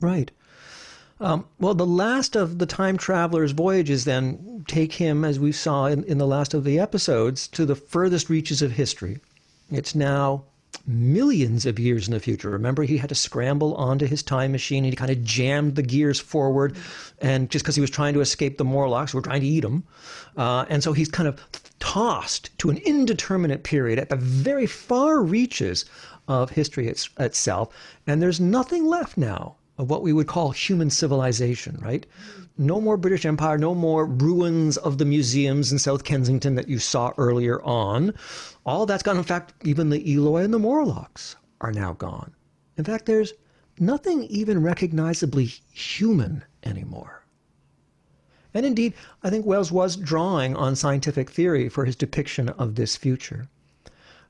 Right. 0.00 0.30
Um, 1.20 1.46
well, 1.58 1.74
the 1.74 1.86
last 1.86 2.36
of 2.36 2.58
the 2.58 2.66
time 2.66 2.96
traveler's 2.96 3.50
voyages 3.50 4.04
then 4.04 4.64
take 4.68 4.92
him, 4.92 5.24
as 5.24 5.40
we 5.40 5.50
saw 5.50 5.86
in, 5.86 6.04
in 6.04 6.18
the 6.18 6.26
last 6.26 6.54
of 6.54 6.62
the 6.62 6.78
episodes, 6.78 7.48
to 7.48 7.66
the 7.66 7.74
furthest 7.74 8.30
reaches 8.30 8.62
of 8.62 8.72
history. 8.72 9.18
It's 9.70 9.94
now 9.94 10.44
millions 10.88 11.66
of 11.66 11.78
years 11.78 12.08
in 12.08 12.14
the 12.14 12.20
future. 12.20 12.50
Remember, 12.50 12.82
he 12.82 12.96
had 12.96 13.10
to 13.10 13.14
scramble 13.14 13.74
onto 13.74 14.06
his 14.06 14.22
time 14.22 14.52
machine 14.52 14.84
and 14.84 14.92
he 14.92 14.96
kind 14.96 15.10
of 15.10 15.22
jammed 15.22 15.74
the 15.74 15.82
gears 15.82 16.18
forward, 16.18 16.76
and 17.20 17.50
just 17.50 17.64
because 17.64 17.74
he 17.74 17.80
was 17.80 17.90
trying 17.90 18.14
to 18.14 18.20
escape 18.20 18.56
the 18.56 18.64
Morlocks 18.64 19.12
who 19.12 19.18
were 19.18 19.22
trying 19.22 19.42
to 19.42 19.46
eat 19.46 19.64
him, 19.64 19.84
uh, 20.36 20.64
and 20.68 20.82
so 20.82 20.92
he's 20.92 21.10
kind 21.10 21.28
of 21.28 21.40
tossed 21.78 22.56
to 22.58 22.70
an 22.70 22.78
indeterminate 22.78 23.62
period 23.62 23.98
at 23.98 24.08
the 24.08 24.16
very 24.16 24.66
far 24.66 25.22
reaches 25.22 25.84
of 26.26 26.50
history 26.50 26.88
it's, 26.88 27.08
itself, 27.20 27.74
and 28.06 28.20
there's 28.22 28.40
nothing 28.40 28.86
left 28.86 29.16
now 29.16 29.56
of 29.78 29.88
what 29.88 30.02
we 30.02 30.12
would 30.12 30.26
call 30.26 30.50
human 30.50 30.90
civilization, 30.90 31.78
right? 31.80 32.04
No 32.58 32.80
more 32.80 32.96
British 32.96 33.24
Empire, 33.24 33.56
no 33.56 33.74
more 33.74 34.04
ruins 34.04 34.76
of 34.76 34.98
the 34.98 35.04
museums 35.04 35.70
in 35.70 35.78
South 35.78 36.02
Kensington 36.02 36.56
that 36.56 36.68
you 36.68 36.80
saw 36.80 37.12
earlier 37.16 37.62
on. 37.62 38.12
All 38.66 38.84
that's 38.84 39.04
gone. 39.04 39.16
In 39.16 39.22
fact, 39.22 39.54
even 39.64 39.88
the 39.88 40.14
Eloi 40.14 40.42
and 40.42 40.52
the 40.52 40.58
Morlocks 40.58 41.36
are 41.60 41.72
now 41.72 41.92
gone. 41.92 42.32
In 42.76 42.84
fact, 42.84 43.06
there's 43.06 43.32
nothing 43.78 44.24
even 44.24 44.62
recognizably 44.62 45.52
human 45.72 46.44
anymore. 46.64 47.24
And 48.54 48.66
indeed, 48.66 48.94
I 49.22 49.30
think 49.30 49.46
Wells 49.46 49.70
was 49.70 49.94
drawing 49.94 50.56
on 50.56 50.74
scientific 50.74 51.30
theory 51.30 51.68
for 51.68 51.84
his 51.84 51.94
depiction 51.94 52.48
of 52.48 52.74
this 52.74 52.96
future. 52.96 53.48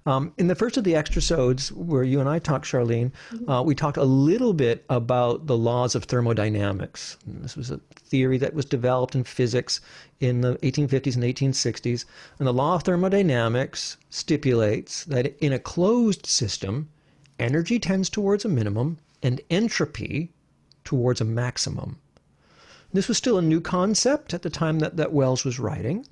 Um, 0.08 0.32
in 0.38 0.46
the 0.46 0.54
first 0.54 0.78
of 0.78 0.84
the 0.84 0.94
extrasodes, 0.94 1.70
where 1.70 2.02
you 2.02 2.18
and 2.18 2.30
I 2.30 2.38
talked, 2.38 2.64
Charlene, 2.64 3.12
mm-hmm. 3.30 3.50
uh, 3.50 3.60
we 3.60 3.74
talked 3.74 3.98
a 3.98 4.04
little 4.04 4.54
bit 4.54 4.86
about 4.88 5.46
the 5.46 5.56
laws 5.56 5.94
of 5.94 6.04
thermodynamics. 6.04 7.18
And 7.26 7.44
this 7.44 7.58
was 7.58 7.70
a 7.70 7.78
theory 7.94 8.38
that 8.38 8.54
was 8.54 8.64
developed 8.64 9.14
in 9.14 9.22
physics 9.22 9.82
in 10.18 10.40
the 10.40 10.54
1850s 10.62 11.14
and 11.14 11.24
1860s. 11.24 12.06
And 12.38 12.48
the 12.48 12.54
law 12.54 12.76
of 12.76 12.84
thermodynamics 12.84 13.98
stipulates 14.08 15.04
that 15.04 15.36
in 15.44 15.52
a 15.52 15.58
closed 15.58 16.24
system, 16.24 16.88
energy 17.38 17.78
tends 17.78 18.08
towards 18.08 18.46
a 18.46 18.48
minimum 18.48 18.96
and 19.22 19.42
entropy 19.50 20.32
towards 20.84 21.20
a 21.20 21.26
maximum. 21.26 21.98
This 22.94 23.08
was 23.08 23.18
still 23.18 23.36
a 23.36 23.42
new 23.42 23.60
concept 23.60 24.32
at 24.32 24.40
the 24.40 24.48
time 24.48 24.78
that, 24.78 24.96
that 24.96 25.12
Wells 25.12 25.44
was 25.44 25.58
writing. 25.58 26.06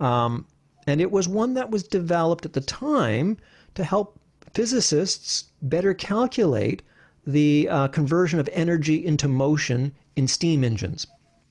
Um, 0.00 0.46
and 0.86 1.00
it 1.00 1.10
was 1.10 1.28
one 1.28 1.54
that 1.54 1.70
was 1.70 1.82
developed 1.82 2.44
at 2.44 2.52
the 2.52 2.60
time 2.60 3.36
to 3.74 3.84
help 3.84 4.18
physicists 4.52 5.44
better 5.62 5.92
calculate 5.94 6.82
the 7.26 7.68
uh, 7.68 7.88
conversion 7.88 8.38
of 8.38 8.48
energy 8.52 9.04
into 9.04 9.28
motion 9.28 9.92
in 10.14 10.28
steam 10.28 10.62
engines 10.62 11.06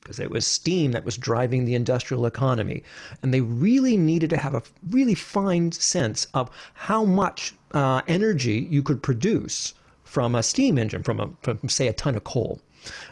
because 0.05 0.19
it 0.19 0.29
was 0.29 0.45
steam 0.45 0.91
that 0.91 1.03
was 1.03 1.17
driving 1.17 1.65
the 1.65 1.73
industrial 1.73 2.27
economy. 2.27 2.83
And 3.23 3.33
they 3.33 3.41
really 3.41 3.97
needed 3.97 4.29
to 4.29 4.37
have 4.37 4.53
a 4.53 4.61
really 4.91 5.15
fine 5.15 5.71
sense 5.71 6.27
of 6.35 6.51
how 6.75 7.03
much 7.03 7.55
uh, 7.71 8.03
energy 8.07 8.67
you 8.69 8.83
could 8.83 9.01
produce 9.01 9.73
from 10.03 10.35
a 10.35 10.43
steam 10.43 10.77
engine, 10.77 11.01
from, 11.01 11.19
a, 11.19 11.29
from, 11.41 11.67
say, 11.67 11.87
a 11.87 11.93
ton 11.93 12.15
of 12.15 12.23
coal. 12.23 12.61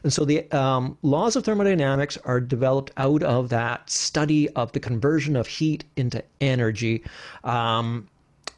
And 0.03 0.11
so 0.11 0.25
the 0.25 0.49
um, 0.51 0.97
laws 1.01 1.35
of 1.35 1.43
thermodynamics 1.43 2.17
are 2.25 2.39
developed 2.39 2.91
out 2.97 3.23
of 3.23 3.49
that 3.49 3.89
study 3.89 4.49
of 4.51 4.71
the 4.71 4.79
conversion 4.79 5.35
of 5.35 5.47
heat 5.47 5.83
into 5.95 6.23
energy. 6.41 7.03
Um, 7.43 8.07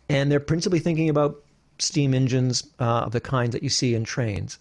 and 0.09 0.31
they're 0.31 0.39
principally 0.39 0.79
thinking 0.79 1.09
about 1.09 1.41
steam 1.79 2.13
engines 2.13 2.67
uh, 2.79 3.01
of 3.01 3.11
the 3.11 3.21
kind 3.21 3.51
that 3.51 3.63
you 3.63 3.69
see 3.69 3.95
in 3.95 4.03
trains. 4.03 4.59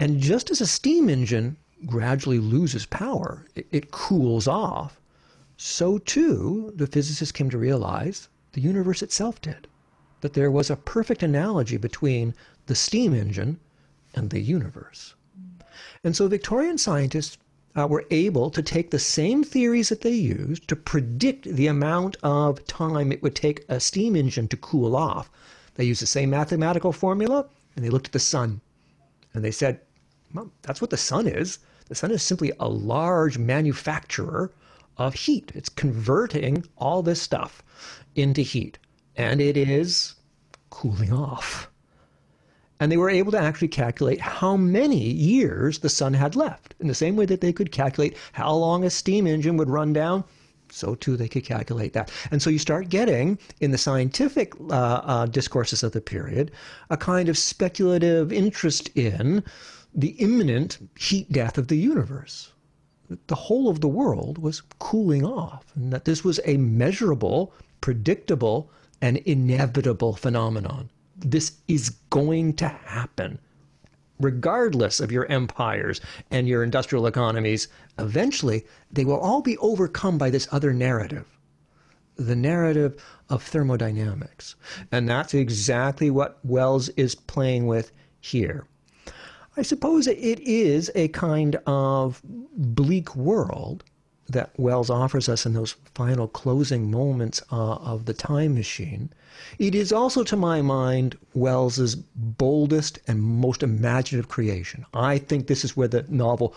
And 0.00 0.20
just 0.20 0.50
as 0.50 0.60
a 0.60 0.66
steam 0.66 1.08
engine 1.08 1.56
gradually 1.86 2.38
loses 2.38 2.86
power, 2.86 3.46
it, 3.54 3.66
it 3.72 3.90
cools 3.90 4.46
off, 4.48 5.00
so 5.56 5.98
too 5.98 6.72
the 6.76 6.86
physicists 6.86 7.32
came 7.32 7.50
to 7.50 7.58
realize 7.58 8.28
the 8.52 8.60
universe 8.60 9.02
itself 9.02 9.40
did. 9.40 9.66
That 10.20 10.34
there 10.34 10.50
was 10.50 10.70
a 10.70 10.76
perfect 10.76 11.22
analogy 11.22 11.76
between 11.76 12.34
the 12.66 12.74
steam 12.74 13.12
engine 13.14 13.58
and 14.14 14.30
the 14.30 14.40
universe. 14.40 15.14
And 16.04 16.14
so 16.14 16.28
Victorian 16.28 16.78
scientists 16.78 17.38
uh, 17.76 17.86
were 17.86 18.04
able 18.10 18.50
to 18.50 18.62
take 18.62 18.90
the 18.90 18.98
same 18.98 19.44
theories 19.44 19.88
that 19.88 20.00
they 20.00 20.14
used 20.14 20.68
to 20.68 20.76
predict 20.76 21.44
the 21.44 21.66
amount 21.66 22.16
of 22.22 22.64
time 22.66 23.12
it 23.12 23.22
would 23.22 23.34
take 23.34 23.64
a 23.68 23.80
steam 23.80 24.16
engine 24.16 24.48
to 24.48 24.56
cool 24.56 24.96
off. 24.96 25.30
They 25.74 25.84
used 25.84 26.02
the 26.02 26.06
same 26.06 26.30
mathematical 26.30 26.92
formula 26.92 27.46
and 27.76 27.84
they 27.84 27.90
looked 27.90 28.08
at 28.08 28.12
the 28.12 28.18
sun. 28.18 28.60
And 29.34 29.44
they 29.44 29.50
said, 29.50 29.80
well, 30.34 30.50
that's 30.62 30.80
what 30.80 30.90
the 30.90 30.96
sun 30.96 31.26
is. 31.26 31.58
The 31.88 31.94
sun 31.94 32.10
is 32.10 32.22
simply 32.22 32.52
a 32.58 32.68
large 32.68 33.38
manufacturer 33.38 34.52
of 34.96 35.14
heat. 35.14 35.52
It's 35.54 35.68
converting 35.68 36.64
all 36.76 37.02
this 37.02 37.22
stuff 37.22 37.62
into 38.14 38.40
heat. 38.40 38.78
And 39.16 39.40
it 39.40 39.56
is 39.56 40.14
cooling 40.70 41.12
off 41.12 41.67
and 42.80 42.92
they 42.92 42.96
were 42.96 43.10
able 43.10 43.32
to 43.32 43.38
actually 43.38 43.68
calculate 43.68 44.20
how 44.20 44.56
many 44.56 45.10
years 45.10 45.80
the 45.80 45.88
sun 45.88 46.14
had 46.14 46.36
left. 46.36 46.74
In 46.78 46.86
the 46.86 46.94
same 46.94 47.16
way 47.16 47.26
that 47.26 47.40
they 47.40 47.52
could 47.52 47.72
calculate 47.72 48.16
how 48.32 48.54
long 48.54 48.84
a 48.84 48.90
steam 48.90 49.26
engine 49.26 49.56
would 49.56 49.68
run 49.68 49.92
down, 49.92 50.24
so 50.70 50.94
too 50.94 51.16
they 51.16 51.28
could 51.28 51.44
calculate 51.44 51.92
that. 51.94 52.10
And 52.30 52.40
so 52.40 52.50
you 52.50 52.58
start 52.58 52.88
getting, 52.88 53.38
in 53.60 53.72
the 53.72 53.78
scientific 53.78 54.52
uh, 54.70 54.74
uh, 55.02 55.26
discourses 55.26 55.82
of 55.82 55.92
the 55.92 56.00
period, 56.00 56.52
a 56.90 56.96
kind 56.96 57.28
of 57.28 57.36
speculative 57.36 58.32
interest 58.32 58.90
in 58.94 59.42
the 59.94 60.10
imminent 60.18 60.78
heat 60.96 61.32
death 61.32 61.58
of 61.58 61.68
the 61.68 61.78
universe. 61.78 62.52
The 63.26 63.34
whole 63.34 63.68
of 63.68 63.80
the 63.80 63.88
world 63.88 64.38
was 64.38 64.62
cooling 64.78 65.24
off, 65.24 65.64
and 65.74 65.92
that 65.92 66.04
this 66.04 66.22
was 66.22 66.38
a 66.44 66.58
measurable, 66.58 67.54
predictable, 67.80 68.70
and 69.00 69.16
inevitable 69.18 70.14
phenomenon 70.14 70.90
this 71.18 71.52
is 71.68 71.90
going 72.10 72.54
to 72.54 72.68
happen. 72.68 73.38
regardless 74.20 75.00
of 75.00 75.12
your 75.12 75.26
empires 75.26 76.00
and 76.30 76.48
your 76.48 76.64
industrial 76.64 77.06
economies, 77.06 77.68
eventually 77.98 78.64
they 78.90 79.04
will 79.04 79.18
all 79.18 79.42
be 79.42 79.56
overcome 79.58 80.18
by 80.18 80.30
this 80.30 80.48
other 80.52 80.72
narrative 80.72 81.26
the 82.16 82.34
narrative 82.34 83.00
of 83.28 83.44
thermodynamics. 83.44 84.56
And 84.90 85.08
that's 85.08 85.34
exactly 85.34 86.10
what 86.10 86.40
Wells 86.44 86.88
is 86.90 87.14
playing 87.14 87.68
with 87.68 87.92
here. 88.20 88.66
I 89.56 89.62
suppose 89.62 90.08
it 90.08 90.40
is 90.40 90.90
a 90.96 91.06
kind 91.08 91.54
of 91.66 92.20
bleak 92.24 93.14
world 93.14 93.84
that 94.28 94.50
Wells 94.58 94.90
offers 94.90 95.28
us 95.28 95.46
in 95.46 95.54
those 95.54 95.76
final 95.94 96.28
closing 96.28 96.90
moments 96.90 97.42
uh, 97.50 97.74
of 97.76 98.04
the 98.04 98.14
time 98.14 98.54
machine. 98.54 99.10
It 99.58 99.74
is 99.74 99.92
also, 99.92 100.24
to 100.24 100.36
my 100.36 100.60
mind, 100.62 101.16
Wells's 101.34 101.94
boldest 101.94 102.98
and 103.06 103.22
most 103.22 103.62
imaginative 103.62 104.28
creation. 104.28 104.84
I 104.92 105.18
think 105.18 105.46
this 105.46 105.64
is 105.64 105.76
where 105.76 105.88
the 105.88 106.04
novel, 106.08 106.54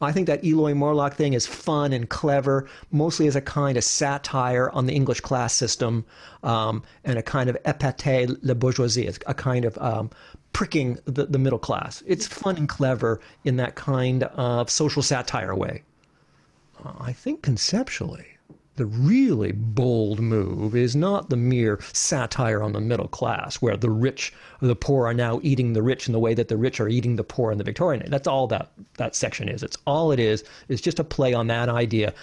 I 0.00 0.10
think 0.10 0.26
that 0.26 0.44
Eloi 0.44 0.74
Morlock 0.74 1.14
thing 1.14 1.34
is 1.34 1.46
fun 1.46 1.92
and 1.92 2.08
clever, 2.08 2.68
mostly 2.90 3.26
as 3.26 3.36
a 3.36 3.40
kind 3.40 3.76
of 3.76 3.84
satire 3.84 4.70
on 4.70 4.86
the 4.86 4.94
English 4.94 5.20
class 5.20 5.54
system 5.54 6.04
um, 6.42 6.82
and 7.04 7.18
a 7.18 7.22
kind 7.22 7.50
of 7.50 7.62
épate 7.64 8.38
la 8.42 8.54
bourgeoisie, 8.54 9.06
a 9.26 9.34
kind 9.34 9.64
of 9.64 9.76
um, 9.78 10.10
pricking 10.52 10.98
the, 11.04 11.26
the 11.26 11.38
middle 11.38 11.58
class. 11.58 12.02
It's 12.06 12.26
fun 12.26 12.56
and 12.56 12.68
clever 12.68 13.20
in 13.44 13.56
that 13.56 13.74
kind 13.74 14.24
of 14.24 14.70
social 14.70 15.02
satire 15.02 15.54
way. 15.54 15.82
I 17.00 17.12
think 17.12 17.42
conceptually, 17.42 18.26
the 18.76 18.86
really 18.86 19.52
bold 19.52 20.20
move 20.20 20.74
is 20.74 20.96
not 20.96 21.28
the 21.28 21.36
mere 21.36 21.78
satire 21.92 22.62
on 22.62 22.72
the 22.72 22.80
middle 22.80 23.08
class, 23.08 23.56
where 23.56 23.76
the 23.76 23.90
rich 23.90 24.32
the 24.60 24.76
poor 24.76 25.06
are 25.06 25.14
now 25.14 25.40
eating 25.42 25.72
the 25.72 25.82
rich 25.82 26.06
in 26.06 26.12
the 26.12 26.18
way 26.18 26.32
that 26.34 26.48
the 26.48 26.56
rich 26.56 26.80
are 26.80 26.88
eating 26.88 27.16
the 27.16 27.24
poor 27.24 27.52
in 27.52 27.58
the 27.58 27.64
Victorian. 27.64 28.10
That's 28.10 28.26
all 28.26 28.46
that 28.46 28.70
that 28.96 29.14
section 29.14 29.48
is. 29.48 29.62
It's 29.62 29.76
all 29.86 30.12
it 30.12 30.18
is. 30.18 30.44
It's 30.68 30.80
just 30.80 30.98
a 30.98 31.04
play 31.04 31.34
on 31.34 31.48
that 31.48 31.68
idea. 31.68 32.14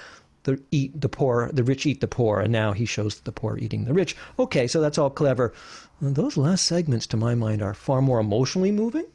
The 0.44 0.60
eat 0.72 1.00
the 1.00 1.10
poor, 1.10 1.52
the 1.52 1.64
rich 1.64 1.86
eat 1.86 2.02
the 2.02 2.08
poor, 2.08 2.40
and 2.40 2.52
now 2.52 2.72
he 2.72 2.86
shows 2.86 3.20
the 3.20 3.32
poor 3.32 3.58
eating 3.58 3.86
the 3.86 3.94
rich. 3.94 4.16
Okay, 4.40 4.66
so 4.66 4.82
that's 4.82 4.98
all 4.98 5.10
clever. 5.10 5.54
Those 6.02 6.38
last 6.38 6.66
segments, 6.66 7.06
to 7.08 7.18
my 7.18 7.36
mind, 7.36 7.62
are 7.62 7.74
far 7.74 8.02
more 8.02 8.20
emotionally 8.20 8.72
moving. 8.72 9.06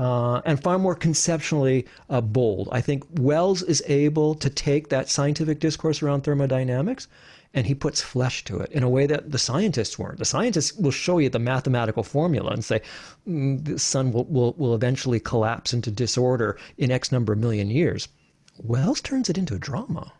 Uh, 0.00 0.40
and 0.46 0.62
far 0.62 0.78
more 0.78 0.94
conceptually 0.94 1.86
uh, 2.08 2.22
bold. 2.22 2.70
I 2.72 2.80
think 2.80 3.04
Wells 3.18 3.62
is 3.62 3.82
able 3.86 4.34
to 4.36 4.48
take 4.48 4.88
that 4.88 5.10
scientific 5.10 5.60
discourse 5.60 6.02
around 6.02 6.22
thermodynamics 6.22 7.06
and 7.52 7.66
he 7.66 7.74
puts 7.74 8.00
flesh 8.00 8.42
to 8.44 8.58
it 8.60 8.72
in 8.72 8.82
a 8.82 8.88
way 8.88 9.06
that 9.06 9.30
the 9.30 9.38
scientists 9.38 9.98
weren't. 9.98 10.18
The 10.18 10.24
scientists 10.24 10.72
will 10.72 10.90
show 10.90 11.18
you 11.18 11.28
the 11.28 11.38
mathematical 11.38 12.02
formula 12.02 12.50
and 12.52 12.64
say 12.64 12.80
mm, 13.28 13.62
the 13.62 13.78
sun 13.78 14.10
will, 14.10 14.24
will, 14.24 14.54
will 14.54 14.74
eventually 14.74 15.20
collapse 15.20 15.74
into 15.74 15.90
disorder 15.90 16.56
in 16.78 16.90
X 16.90 17.12
number 17.12 17.34
of 17.34 17.38
million 17.38 17.68
years. 17.68 18.08
Wells 18.56 19.02
turns 19.02 19.28
it 19.28 19.36
into 19.36 19.54
a 19.54 19.58
drama. 19.58 20.14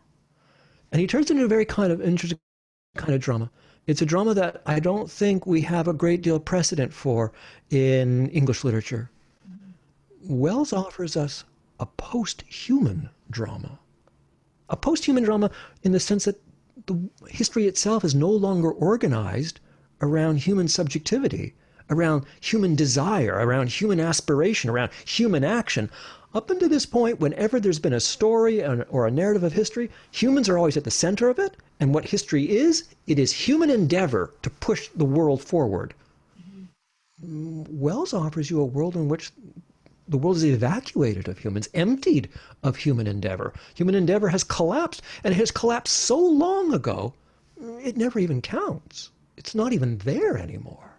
And 0.91 1.01
he 1.01 1.07
turns 1.07 1.31
it 1.31 1.33
into 1.33 1.45
a 1.45 1.47
very 1.47 1.65
kind 1.65 1.91
of 1.91 2.01
interesting 2.01 2.37
kind 2.97 3.15
of 3.15 3.21
drama. 3.21 3.49
It's 3.87 4.03
a 4.03 4.05
drama 4.05 4.35
that 4.35 4.61
I 4.67 4.79
don't 4.79 5.09
think 5.09 5.47
we 5.47 5.61
have 5.61 5.87
a 5.87 5.93
great 5.93 6.21
deal 6.21 6.35
of 6.35 6.45
precedent 6.45 6.93
for 6.93 7.33
in 7.71 8.29
English 8.29 8.63
literature. 8.63 9.09
Wells 10.23 10.71
offers 10.71 11.17
us 11.17 11.43
a 11.79 11.85
post 11.85 12.43
human 12.43 13.09
drama. 13.29 13.79
A 14.69 14.77
post 14.77 15.05
human 15.05 15.23
drama 15.23 15.49
in 15.83 15.91
the 15.91 15.99
sense 15.99 16.25
that 16.25 16.41
the 16.85 17.09
history 17.27 17.67
itself 17.67 18.03
is 18.03 18.15
no 18.15 18.29
longer 18.29 18.71
organized 18.71 19.59
around 20.01 20.37
human 20.37 20.67
subjectivity, 20.67 21.53
around 21.89 22.25
human 22.39 22.75
desire, 22.75 23.33
around 23.33 23.69
human 23.69 23.99
aspiration, 23.99 24.69
around 24.69 24.91
human 25.05 25.43
action. 25.43 25.89
Up 26.33 26.49
until 26.49 26.69
this 26.69 26.85
point, 26.85 27.19
whenever 27.19 27.59
there's 27.59 27.79
been 27.79 27.93
a 27.93 27.99
story 27.99 28.63
or 28.63 29.05
a 29.05 29.11
narrative 29.11 29.43
of 29.43 29.53
history, 29.53 29.89
humans 30.11 30.47
are 30.47 30.57
always 30.57 30.77
at 30.77 30.85
the 30.85 30.91
center 30.91 31.29
of 31.29 31.39
it. 31.39 31.57
And 31.79 31.93
what 31.93 32.05
history 32.05 32.49
is, 32.49 32.87
it 33.07 33.19
is 33.19 33.31
human 33.33 33.69
endeavor 33.69 34.33
to 34.43 34.49
push 34.49 34.87
the 34.95 35.03
world 35.03 35.43
forward. 35.43 35.93
Mm-hmm. 36.39 37.63
Wells 37.69 38.13
offers 38.13 38.49
you 38.49 38.61
a 38.61 38.65
world 38.65 38.95
in 38.95 39.09
which 39.09 39.31
the 40.07 40.17
world 40.17 40.37
is 40.37 40.43
evacuated 40.43 41.27
of 41.27 41.37
humans, 41.37 41.69
emptied 41.73 42.29
of 42.63 42.75
human 42.75 43.07
endeavor. 43.07 43.53
Human 43.75 43.95
endeavor 43.95 44.29
has 44.29 44.43
collapsed, 44.43 45.01
and 45.23 45.33
it 45.33 45.37
has 45.37 45.51
collapsed 45.51 45.95
so 45.95 46.17
long 46.17 46.73
ago, 46.73 47.13
it 47.83 47.97
never 47.97 48.19
even 48.19 48.41
counts. 48.41 49.09
It's 49.37 49.55
not 49.55 49.73
even 49.73 49.97
there 49.99 50.37
anymore. 50.37 50.91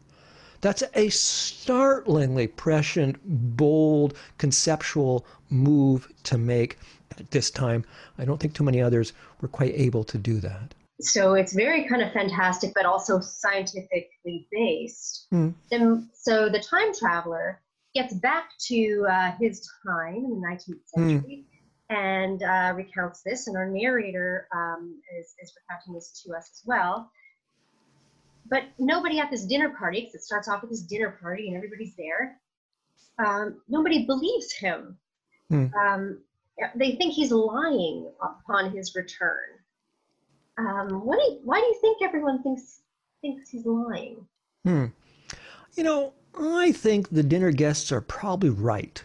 That's 0.60 0.82
a 0.94 1.08
startlingly 1.08 2.46
prescient, 2.46 3.18
bold, 3.56 4.14
conceptual 4.38 5.26
move 5.50 6.08
to 6.24 6.38
make. 6.38 6.78
At 7.18 7.30
this 7.30 7.50
time, 7.50 7.84
I 8.16 8.24
don't 8.24 8.40
think 8.40 8.54
too 8.54 8.64
many 8.64 8.80
others 8.80 9.12
were 9.40 9.48
quite 9.48 9.74
able 9.74 10.04
to 10.04 10.18
do 10.18 10.40
that. 10.40 10.74
So 11.00 11.34
it's 11.34 11.52
very 11.52 11.88
kind 11.88 12.00
of 12.00 12.12
fantastic, 12.12 12.72
but 12.74 12.86
also 12.86 13.20
scientifically 13.20 14.46
based. 14.50 15.26
Mm. 15.32 15.54
And 15.70 16.08
so 16.14 16.48
the 16.48 16.60
time 16.60 16.94
traveler 16.94 17.60
gets 17.94 18.14
back 18.14 18.50
to 18.68 19.06
uh, 19.10 19.32
his 19.40 19.68
time 19.86 20.16
in 20.16 20.40
the 20.40 20.46
19th 20.46 20.66
hmm. 20.94 21.10
century 21.10 21.44
mm. 21.90 21.94
and 21.94 22.42
uh, 22.42 22.74
recounts 22.74 23.22
this, 23.22 23.46
and 23.48 23.56
our 23.56 23.68
narrator 23.68 24.48
um, 24.54 25.00
is, 25.18 25.34
is 25.42 25.52
recounting 25.68 25.94
this 25.94 26.22
to 26.22 26.34
us 26.34 26.50
as 26.52 26.62
well. 26.64 27.10
But 28.48 28.64
nobody 28.78 29.18
at 29.18 29.30
this 29.30 29.44
dinner 29.44 29.70
party, 29.70 30.00
because 30.00 30.14
it 30.14 30.22
starts 30.22 30.48
off 30.48 30.62
with 30.62 30.70
this 30.70 30.82
dinner 30.82 31.16
party 31.20 31.48
and 31.48 31.56
everybody's 31.56 31.94
there, 31.96 32.38
um, 33.18 33.60
nobody 33.68 34.04
believes 34.04 34.52
him. 34.52 34.98
Mm. 35.50 35.72
Um, 35.74 36.18
they 36.76 36.92
think 36.96 37.14
he's 37.14 37.32
lying 37.32 38.10
upon 38.20 38.72
his 38.72 38.94
return. 38.94 39.58
Um, 40.58 41.04
what 41.04 41.18
do 41.18 41.24
you, 41.24 41.40
why 41.44 41.60
do 41.60 41.66
you 41.66 41.78
think 41.80 42.02
everyone 42.02 42.42
thinks 42.42 42.80
thinks 43.20 43.48
he's 43.48 43.64
lying? 43.64 44.26
Hmm. 44.64 44.86
You 45.76 45.84
know, 45.84 46.12
I 46.38 46.72
think 46.72 47.10
the 47.10 47.22
dinner 47.22 47.52
guests 47.52 47.92
are 47.92 48.00
probably 48.00 48.50
right 48.50 49.02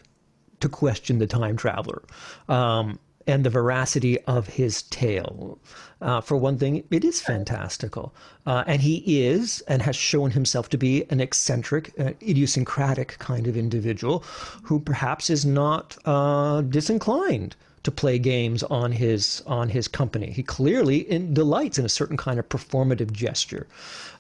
to 0.60 0.70
question 0.70 1.20
the 1.20 1.28
time 1.28 1.58
traveler 1.58 2.04
um, 2.50 3.00
and 3.28 3.44
the 3.44 3.50
veracity 3.50 4.20
of 4.22 4.48
his 4.48 4.84
tale. 4.84 5.60
Uh, 6.02 6.22
for 6.22 6.38
one 6.38 6.58
thing, 6.58 6.84
it 6.90 7.04
is 7.04 7.22
fantastical. 7.22 8.16
Uh, 8.46 8.64
and 8.66 8.82
he 8.82 9.26
is 9.26 9.62
and 9.68 9.82
has 9.82 9.96
shown 9.96 10.32
himself 10.32 10.70
to 10.70 10.78
be 10.78 11.04
an 11.10 11.20
eccentric, 11.20 11.94
uh, 12.00 12.14
idiosyncratic 12.22 13.18
kind 13.20 13.48
of 13.48 13.58
individual 13.58 14.24
who 14.64 14.80
perhaps 14.80 15.30
is 15.30 15.46
not 15.46 15.98
uh, 16.06 16.62
disinclined 16.62 17.56
to 17.88 17.92
play 17.92 18.20
games 18.20 18.64
on 18.64 18.92
his 18.92 19.42
on 19.48 19.70
his 19.70 19.88
company. 19.88 20.30
He 20.30 20.44
clearly 20.44 21.10
in, 21.10 21.34
delights 21.34 21.80
in 21.80 21.86
a 21.86 21.90
certain 21.90 22.18
kind 22.18 22.38
of 22.38 22.50
performative 22.50 23.14
gesture. 23.14 23.66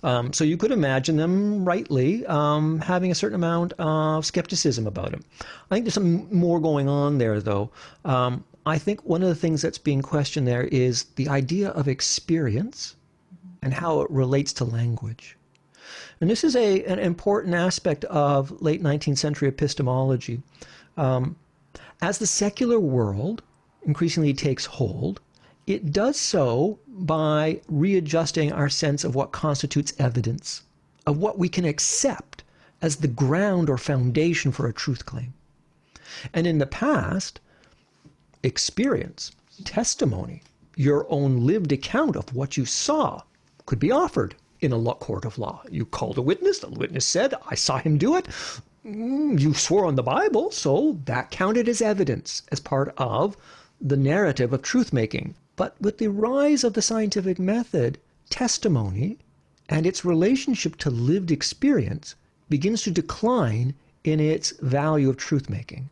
Um, 0.03 0.31
so 0.31 0.45
you 0.45 0.55
could 0.55 0.71
imagine 0.71 1.17
them 1.17 1.65
rightly 1.65 2.25
um, 2.27 2.79
having 2.79 3.11
a 3.11 3.15
certain 3.15 3.35
amount 3.35 3.73
of 3.77 4.25
skepticism 4.25 4.87
about 4.87 5.13
him. 5.13 5.21
I 5.69 5.75
think 5.75 5.83
there's 5.83 5.95
some 5.95 6.33
more 6.33 6.61
going 6.61 6.87
on 6.87 7.17
there, 7.17 7.41
though. 7.41 7.69
Um, 8.05 8.45
I 8.65 8.77
think 8.77 9.03
one 9.03 9.21
of 9.21 9.27
the 9.27 9.35
things 9.35 9.61
that's 9.61 9.77
being 9.77 10.01
questioned 10.01 10.47
there 10.47 10.63
is 10.63 11.03
the 11.17 11.27
idea 11.27 11.71
of 11.71 11.89
experience 11.89 12.95
and 13.61 13.73
how 13.73 13.99
it 13.99 14.09
relates 14.09 14.53
to 14.53 14.63
language. 14.63 15.35
And 16.21 16.29
this 16.29 16.45
is 16.45 16.55
a, 16.55 16.85
an 16.85 16.99
important 16.99 17.53
aspect 17.53 18.05
of 18.05 18.61
late 18.61 18.81
19th 18.81 19.17
century 19.17 19.49
epistemology. 19.49 20.41
Um, 20.95 21.35
as 22.01 22.17
the 22.19 22.27
secular 22.27 22.79
world 22.79 23.41
increasingly 23.85 24.33
takes 24.33 24.65
hold, 24.65 25.19
it 25.65 25.91
does 25.91 26.17
so 26.17 26.79
by 26.87 27.61
readjusting 27.67 28.51
our 28.51 28.69
sense 28.69 29.03
of 29.03 29.15
what 29.15 29.31
constitutes 29.31 29.93
evidence, 29.99 30.63
of 31.05 31.17
what 31.17 31.37
we 31.37 31.49
can 31.49 31.65
accept 31.65 32.43
as 32.81 32.97
the 32.97 33.07
ground 33.07 33.69
or 33.69 33.77
foundation 33.77 34.51
for 34.51 34.67
a 34.67 34.73
truth 34.73 35.05
claim. 35.05 35.33
And 36.33 36.47
in 36.47 36.57
the 36.57 36.65
past, 36.65 37.39
experience, 38.43 39.31
testimony, 39.65 40.41
your 40.75 41.05
own 41.09 41.45
lived 41.45 41.71
account 41.71 42.15
of 42.15 42.33
what 42.33 42.55
you 42.55 42.65
saw 42.65 43.21
could 43.65 43.79
be 43.79 43.91
offered 43.91 44.35
in 44.61 44.71
a 44.71 44.93
court 44.95 45.25
of 45.25 45.37
law. 45.37 45.61
You 45.69 45.85
called 45.85 46.17
a 46.17 46.21
witness, 46.21 46.59
the 46.59 46.69
witness 46.69 47.05
said, 47.05 47.33
I 47.49 47.55
saw 47.55 47.77
him 47.77 47.97
do 47.97 48.15
it. 48.15 48.27
Mm, 48.85 49.39
you 49.39 49.53
swore 49.53 49.85
on 49.85 49.95
the 49.95 50.03
Bible, 50.03 50.51
so 50.51 50.97
that 51.05 51.29
counted 51.31 51.67
as 51.67 51.81
evidence, 51.81 52.43
as 52.51 52.59
part 52.59 52.93
of 52.97 53.35
the 53.79 53.97
narrative 53.97 54.53
of 54.53 54.61
truth 54.61 54.91
making. 54.91 55.35
But 55.55 55.75
with 55.81 55.97
the 55.97 56.07
rise 56.07 56.63
of 56.63 56.73
the 56.73 56.81
scientific 56.81 57.39
method, 57.39 57.99
testimony 58.29 59.17
and 59.69 59.85
its 59.85 60.05
relationship 60.05 60.75
to 60.77 60.89
lived 60.89 61.31
experience 61.31 62.15
begins 62.49 62.81
to 62.83 62.91
decline 62.91 63.73
in 64.03 64.19
its 64.19 64.51
value 64.61 65.09
of 65.09 65.17
truth 65.17 65.49
making. 65.49 65.89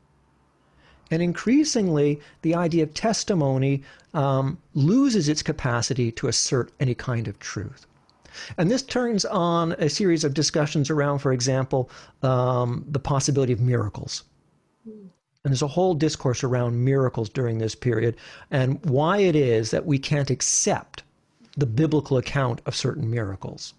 And 1.12 1.22
increasingly, 1.22 2.20
the 2.42 2.56
idea 2.56 2.84
of 2.84 2.94
testimony 2.94 3.84
um, 4.14 4.58
loses 4.74 5.30
its 5.30 5.44
capacity 5.44 6.12
to 6.14 6.28
assert 6.28 6.72
any 6.80 6.96
kind 6.96 7.28
of 7.28 7.40
truth. 7.40 7.86
And 8.58 8.70
this 8.72 8.82
turns 8.82 9.24
on 9.26 9.74
a 9.74 9.90
series 9.90 10.24
of 10.24 10.34
discussions 10.34 10.90
around, 10.90 11.20
for 11.20 11.32
example, 11.32 11.90
um, 12.24 12.86
the 12.88 13.00
possibility 13.00 13.54
of 13.54 13.62
miracles. 13.62 14.24
And 15.46 15.52
there's 15.52 15.62
a 15.62 15.68
whole 15.68 15.94
discourse 15.94 16.44
around 16.44 16.84
miracles 16.84 17.30
during 17.30 17.60
this 17.60 17.76
period 17.76 18.18
and 18.50 18.84
why 18.84 19.20
it 19.20 19.36
is 19.36 19.70
that 19.70 19.86
we 19.86 20.00
can't 20.00 20.32
accept 20.32 21.04
the 21.56 21.68
biblical 21.68 22.18
account 22.18 22.62
of 22.66 22.76
certain 22.76 23.10
miracles. 23.12 23.76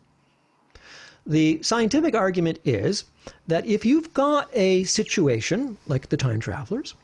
The 1.27 1.61
scientific 1.63 2.15
argument 2.15 2.61
is 2.65 3.05
that 3.49 3.67
if 3.67 3.85
you've 3.85 4.15
got 4.15 4.49
a 4.55 4.85
situation, 4.85 5.77
like 5.89 6.09
the 6.09 6.17
time 6.17 6.39
travelers, 6.39 6.95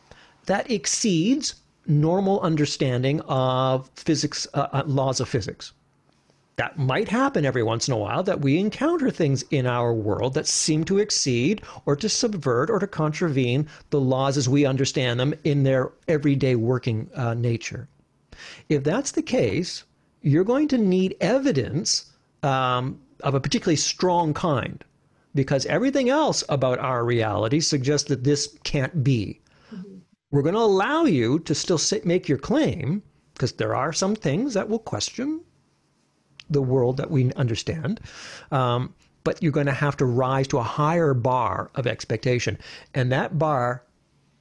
that 0.46 0.70
exceeds 0.70 1.56
normal 1.88 2.40
understanding 2.40 3.20
of 3.22 3.90
physics, 3.96 4.46
uh, 4.54 4.68
uh, 4.72 4.84
laws 4.86 5.18
of 5.18 5.28
physics, 5.28 5.72
that 6.56 6.78
might 6.78 7.08
happen 7.08 7.46
every 7.46 7.62
once 7.62 7.88
in 7.88 7.94
a 7.94 7.98
while 7.98 8.22
that 8.22 8.40
we 8.40 8.58
encounter 8.58 9.10
things 9.10 9.42
in 9.50 9.66
our 9.66 9.92
world 9.94 10.34
that 10.34 10.46
seem 10.46 10.84
to 10.84 10.98
exceed 10.98 11.62
or 11.86 11.96
to 11.96 12.08
subvert 12.08 12.68
or 12.68 12.78
to 12.78 12.86
contravene 12.86 13.66
the 13.90 14.00
laws 14.00 14.36
as 14.36 14.48
we 14.48 14.66
understand 14.66 15.18
them 15.18 15.34
in 15.44 15.62
their 15.62 15.92
everyday 16.08 16.54
working 16.54 17.08
uh, 17.14 17.34
nature. 17.34 17.88
If 18.68 18.84
that's 18.84 19.12
the 19.12 19.22
case, 19.22 19.84
you're 20.20 20.44
going 20.44 20.68
to 20.68 20.78
need 20.78 21.16
evidence 21.20 22.12
um, 22.42 23.00
of 23.22 23.34
a 23.34 23.40
particularly 23.40 23.76
strong 23.76 24.34
kind 24.34 24.84
because 25.34 25.64
everything 25.66 26.10
else 26.10 26.44
about 26.48 26.78
our 26.78 27.04
reality 27.04 27.60
suggests 27.60 28.08
that 28.08 28.24
this 28.24 28.58
can't 28.62 29.02
be. 29.02 29.40
Mm-hmm. 29.74 29.98
We're 30.30 30.42
going 30.42 30.54
to 30.54 30.60
allow 30.60 31.04
you 31.04 31.38
to 31.40 31.54
still 31.54 31.78
sit, 31.78 32.04
make 32.04 32.28
your 32.28 32.38
claim 32.38 33.02
because 33.32 33.52
there 33.52 33.74
are 33.74 33.92
some 33.92 34.14
things 34.14 34.52
that 34.54 34.68
will 34.68 34.78
question 34.78 35.40
the 36.52 36.62
world 36.62 36.96
that 36.98 37.10
we 37.10 37.32
understand. 37.34 38.00
Um, 38.50 38.94
but 39.24 39.42
you're 39.42 39.52
going 39.52 39.66
to 39.66 39.72
have 39.72 39.96
to 39.98 40.04
rise 40.04 40.48
to 40.48 40.58
a 40.58 40.62
higher 40.62 41.14
bar 41.14 41.70
of 41.74 41.86
expectation. 41.86 42.58
And 42.94 43.12
that 43.12 43.38
bar 43.38 43.84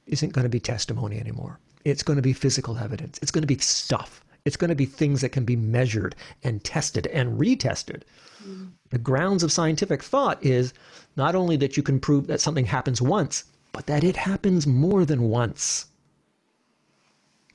isn't 0.06 0.32
going 0.32 0.44
to 0.44 0.48
be 0.48 0.60
testimony 0.60 1.18
anymore. 1.18 1.58
It's 1.84 2.02
going 2.02 2.16
to 2.16 2.22
be 2.22 2.32
physical 2.32 2.78
evidence. 2.78 3.18
It's 3.22 3.30
going 3.30 3.42
to 3.42 3.46
be 3.46 3.58
stuff. 3.58 4.24
It's 4.44 4.56
going 4.56 4.70
to 4.70 4.74
be 4.74 4.86
things 4.86 5.20
that 5.20 5.30
can 5.30 5.44
be 5.44 5.56
measured 5.56 6.16
and 6.42 6.62
tested 6.64 7.06
and 7.08 7.38
retested. 7.38 8.02
Mm. 8.44 8.70
The 8.90 8.98
grounds 8.98 9.42
of 9.42 9.52
scientific 9.52 10.02
thought 10.02 10.44
is 10.44 10.72
not 11.16 11.34
only 11.34 11.56
that 11.58 11.76
you 11.76 11.82
can 11.82 12.00
prove 12.00 12.26
that 12.26 12.40
something 12.40 12.66
happens 12.66 13.00
once, 13.00 13.44
but 13.70 13.86
that 13.86 14.02
it 14.02 14.16
happens 14.16 14.66
more 14.66 15.04
than 15.04 15.22
once. 15.22 15.86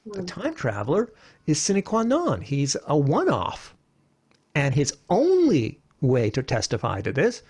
Mm. 0.08 0.14
The 0.14 0.24
time 0.24 0.56
traveler 0.56 1.12
is 1.46 1.62
sine 1.62 1.82
qua 1.82 2.04
non. 2.04 2.42
He's 2.42 2.78
a 2.88 2.98
one 2.98 3.30
off. 3.30 3.76
And 4.60 4.74
his 4.74 4.92
only 5.08 5.82
way 6.02 6.32
to 6.32 6.42
testify 6.42 7.02
to 7.02 7.14
this 7.14 7.44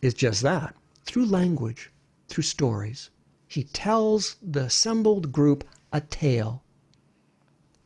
is 0.00 0.14
just 0.14 0.40
that 0.40 0.74
through 1.04 1.26
language, 1.26 1.92
through 2.26 2.44
stories. 2.44 3.10
He 3.46 3.64
tells 3.64 4.36
the 4.40 4.62
assembled 4.62 5.30
group 5.30 5.68
a 5.92 6.00
tale, 6.00 6.64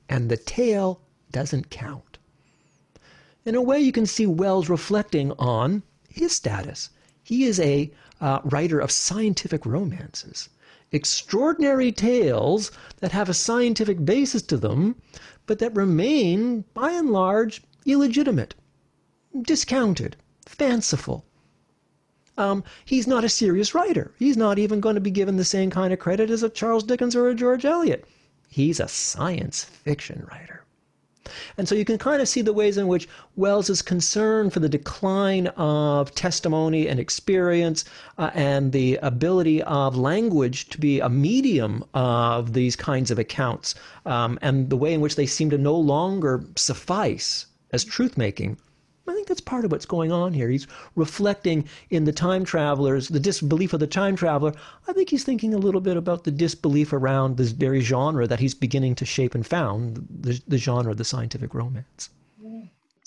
and 0.08 0.30
the 0.30 0.36
tale 0.36 1.00
doesn't 1.32 1.70
count. 1.70 2.18
In 3.44 3.56
a 3.56 3.60
way, 3.60 3.80
you 3.80 3.90
can 3.90 4.06
see 4.06 4.26
Wells 4.26 4.68
reflecting 4.68 5.32
on 5.32 5.82
his 6.08 6.36
status. 6.36 6.90
He 7.24 7.42
is 7.42 7.58
a 7.58 7.90
uh, 8.20 8.38
writer 8.44 8.78
of 8.78 8.92
scientific 8.92 9.66
romances, 9.66 10.50
extraordinary 10.92 11.90
tales 11.90 12.70
that 12.98 13.10
have 13.10 13.28
a 13.28 13.34
scientific 13.34 14.04
basis 14.04 14.42
to 14.42 14.56
them, 14.56 14.94
but 15.46 15.58
that 15.58 15.74
remain, 15.74 16.64
by 16.74 16.92
and 16.92 17.10
large, 17.10 17.60
illegitimate 17.84 18.54
discounted, 19.42 20.16
fanciful. 20.46 21.24
Um, 22.36 22.62
he's 22.84 23.06
not 23.06 23.24
a 23.24 23.28
serious 23.28 23.74
writer. 23.74 24.12
He's 24.18 24.36
not 24.36 24.58
even 24.58 24.80
going 24.80 24.94
to 24.94 25.00
be 25.00 25.10
given 25.10 25.36
the 25.36 25.44
same 25.44 25.70
kind 25.70 25.92
of 25.92 25.98
credit 25.98 26.30
as 26.30 26.42
a 26.42 26.48
Charles 26.48 26.84
Dickens 26.84 27.16
or 27.16 27.28
a 27.28 27.34
George 27.34 27.64
Eliot. 27.64 28.04
He's 28.48 28.80
a 28.80 28.88
science 28.88 29.64
fiction 29.64 30.26
writer. 30.30 30.64
And 31.58 31.68
so 31.68 31.74
you 31.74 31.84
can 31.84 31.98
kind 31.98 32.22
of 32.22 32.28
see 32.28 32.40
the 32.40 32.52
ways 32.52 32.78
in 32.78 32.88
which 32.88 33.08
Wells 33.36 33.68
is 33.68 33.82
concerned 33.82 34.52
for 34.52 34.60
the 34.60 34.68
decline 34.68 35.48
of 35.48 36.14
testimony 36.14 36.88
and 36.88 36.98
experience 36.98 37.84
uh, 38.16 38.30
and 38.34 38.72
the 38.72 38.96
ability 39.02 39.62
of 39.64 39.96
language 39.96 40.68
to 40.70 40.78
be 40.78 41.00
a 41.00 41.08
medium 41.08 41.84
of 41.92 42.54
these 42.54 42.76
kinds 42.76 43.10
of 43.10 43.18
accounts 43.18 43.74
um, 44.06 44.38
and 44.40 44.70
the 44.70 44.76
way 44.76 44.94
in 44.94 45.00
which 45.00 45.16
they 45.16 45.26
seem 45.26 45.50
to 45.50 45.58
no 45.58 45.76
longer 45.76 46.44
suffice 46.56 47.46
as 47.72 47.84
truth 47.84 48.16
making 48.16 48.56
I 49.08 49.14
think 49.14 49.26
that's 49.26 49.40
part 49.40 49.64
of 49.64 49.72
what's 49.72 49.86
going 49.86 50.12
on 50.12 50.32
here. 50.32 50.48
He's 50.48 50.66
reflecting 50.96 51.68
in 51.90 52.04
the 52.04 52.12
time 52.12 52.44
travelers, 52.44 53.08
the 53.08 53.20
disbelief 53.20 53.72
of 53.72 53.80
the 53.80 53.86
time 53.86 54.16
traveler. 54.16 54.52
I 54.86 54.92
think 54.92 55.10
he's 55.10 55.24
thinking 55.24 55.54
a 55.54 55.58
little 55.58 55.80
bit 55.80 55.96
about 55.96 56.24
the 56.24 56.30
disbelief 56.30 56.92
around 56.92 57.36
this 57.36 57.50
very 57.50 57.80
genre 57.80 58.26
that 58.26 58.40
he's 58.40 58.54
beginning 58.54 58.94
to 58.96 59.04
shape 59.04 59.34
and 59.34 59.46
found, 59.46 60.06
the, 60.10 60.40
the 60.46 60.58
genre 60.58 60.90
of 60.90 60.98
the 60.98 61.04
scientific 61.04 61.54
romance. 61.54 62.10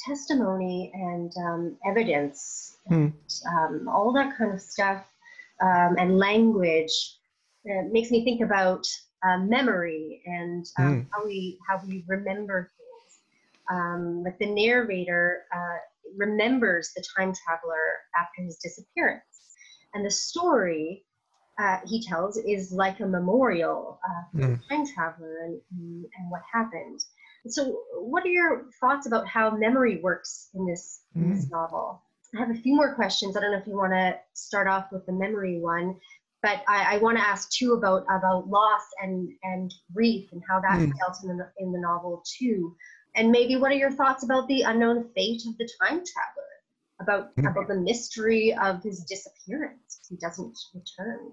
Testimony 0.06 0.92
and 0.96 1.32
um, 1.38 1.78
evidence, 1.86 2.78
hmm. 2.88 2.94
and, 2.94 3.14
um, 3.56 3.88
all 3.88 4.12
that 4.14 4.36
kind 4.36 4.52
of 4.52 4.60
stuff, 4.60 5.06
um, 5.62 5.96
and 6.00 6.18
language 6.18 7.18
uh, 7.70 7.84
makes 7.92 8.10
me 8.10 8.24
think 8.24 8.42
about 8.42 8.88
uh, 9.24 9.38
memory 9.38 10.22
and 10.26 10.66
um, 10.80 11.02
hmm. 11.02 11.02
how 11.12 11.26
we 11.26 11.60
how 11.68 11.80
we 11.86 12.04
remember 12.08 12.72
things. 12.78 13.20
Um, 13.70 14.24
like 14.24 14.40
the 14.40 14.48
narrator 14.48 15.44
uh, 15.56 15.78
remembers 16.18 16.92
the 16.96 17.04
time 17.18 17.34
traveler 17.46 18.00
after 18.20 18.44
his 18.44 18.58
disappearance. 18.58 19.24
And 19.94 20.06
the 20.06 20.12
story 20.12 21.06
uh, 21.60 21.80
he 21.86 22.02
tells 22.02 22.38
is 22.38 22.72
like 22.72 23.00
a 23.00 23.06
memorial 23.06 24.00
uh, 24.04 24.24
for 24.32 24.48
mm. 24.48 24.60
the 24.60 24.68
time 24.68 24.86
traveler 24.94 25.38
and, 25.46 25.62
and, 25.72 26.32
what 26.32 26.42
happened. 26.52 27.00
So, 27.48 27.82
what 28.00 28.24
are 28.24 28.30
your 28.30 28.66
thoughts 28.80 29.06
about 29.06 29.28
how 29.28 29.52
memory 29.52 30.00
works 30.02 30.50
in 30.56 30.66
this, 30.66 31.02
mm. 31.16 31.24
in 31.24 31.34
this 31.34 31.46
mm. 31.46 31.52
novel? 31.52 32.02
I 32.36 32.40
have 32.40 32.50
a 32.50 32.60
few 32.60 32.76
more 32.76 32.96
questions. 32.96 33.36
I 33.36 33.42
don't 33.42 33.52
know 33.52 33.58
if 33.58 33.68
you 33.68 33.76
want 33.76 33.94
to 33.94 34.18
start 34.34 34.68
off 34.68 34.92
with 34.92 35.06
the 35.06 35.12
memory 35.12 35.60
one, 35.60 35.98
but 36.42 36.64
I, 36.68 36.96
I 36.96 36.98
want 36.98 37.18
to 37.18 37.24
ask 37.24 37.52
too 37.52 37.74
about 37.74 38.04
about 38.04 38.48
loss 38.48 38.82
and 39.02 39.30
and 39.44 39.74
grief 39.94 40.30
and 40.32 40.42
how 40.50 40.60
that 40.62 40.80
mm. 40.80 40.92
dealt 40.98 41.18
in 41.24 41.38
the 41.38 41.52
in 41.60 41.72
the 41.72 41.80
novel 41.80 42.24
too. 42.26 42.76
And 43.16 43.32
maybe 43.32 43.56
what 43.58 43.72
are 43.72 43.76
your 43.76 43.92
thoughts 43.92 44.24
about 44.24 44.48
the 44.48 44.62
unknown 44.62 45.10
fate 45.16 45.42
of 45.48 45.58
the 45.58 45.70
time 45.80 46.04
traveler? 46.06 46.52
About 47.00 47.36
mm-hmm. 47.36 47.48
about 47.48 47.68
the 47.68 47.76
mystery 47.76 48.54
of 48.54 48.84
his 48.84 49.04
disappearance. 49.06 50.02
He 50.08 50.18
doesn't 50.18 50.56
return. 50.76 51.32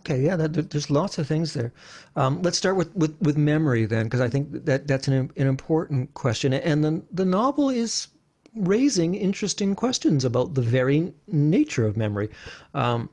Okay, 0.00 0.20
yeah, 0.20 0.36
that, 0.36 0.70
there's 0.70 0.90
lots 0.90 1.18
of 1.18 1.26
things 1.26 1.52
there. 1.52 1.72
Um, 2.16 2.42
let's 2.42 2.58
start 2.58 2.76
with, 2.76 2.94
with, 2.96 3.16
with 3.20 3.36
memory 3.36 3.86
then, 3.86 4.04
because 4.04 4.20
I 4.20 4.28
think 4.28 4.64
that 4.64 4.86
that's 4.86 5.08
an, 5.08 5.30
an 5.36 5.46
important 5.46 6.12
question. 6.14 6.52
And 6.54 6.82
the, 6.82 7.02
the 7.12 7.24
novel 7.24 7.70
is 7.70 8.08
raising 8.54 9.14
interesting 9.14 9.74
questions 9.74 10.24
about 10.24 10.54
the 10.54 10.62
very 10.62 11.12
nature 11.28 11.86
of 11.86 11.96
memory. 11.96 12.30
Um, 12.74 13.10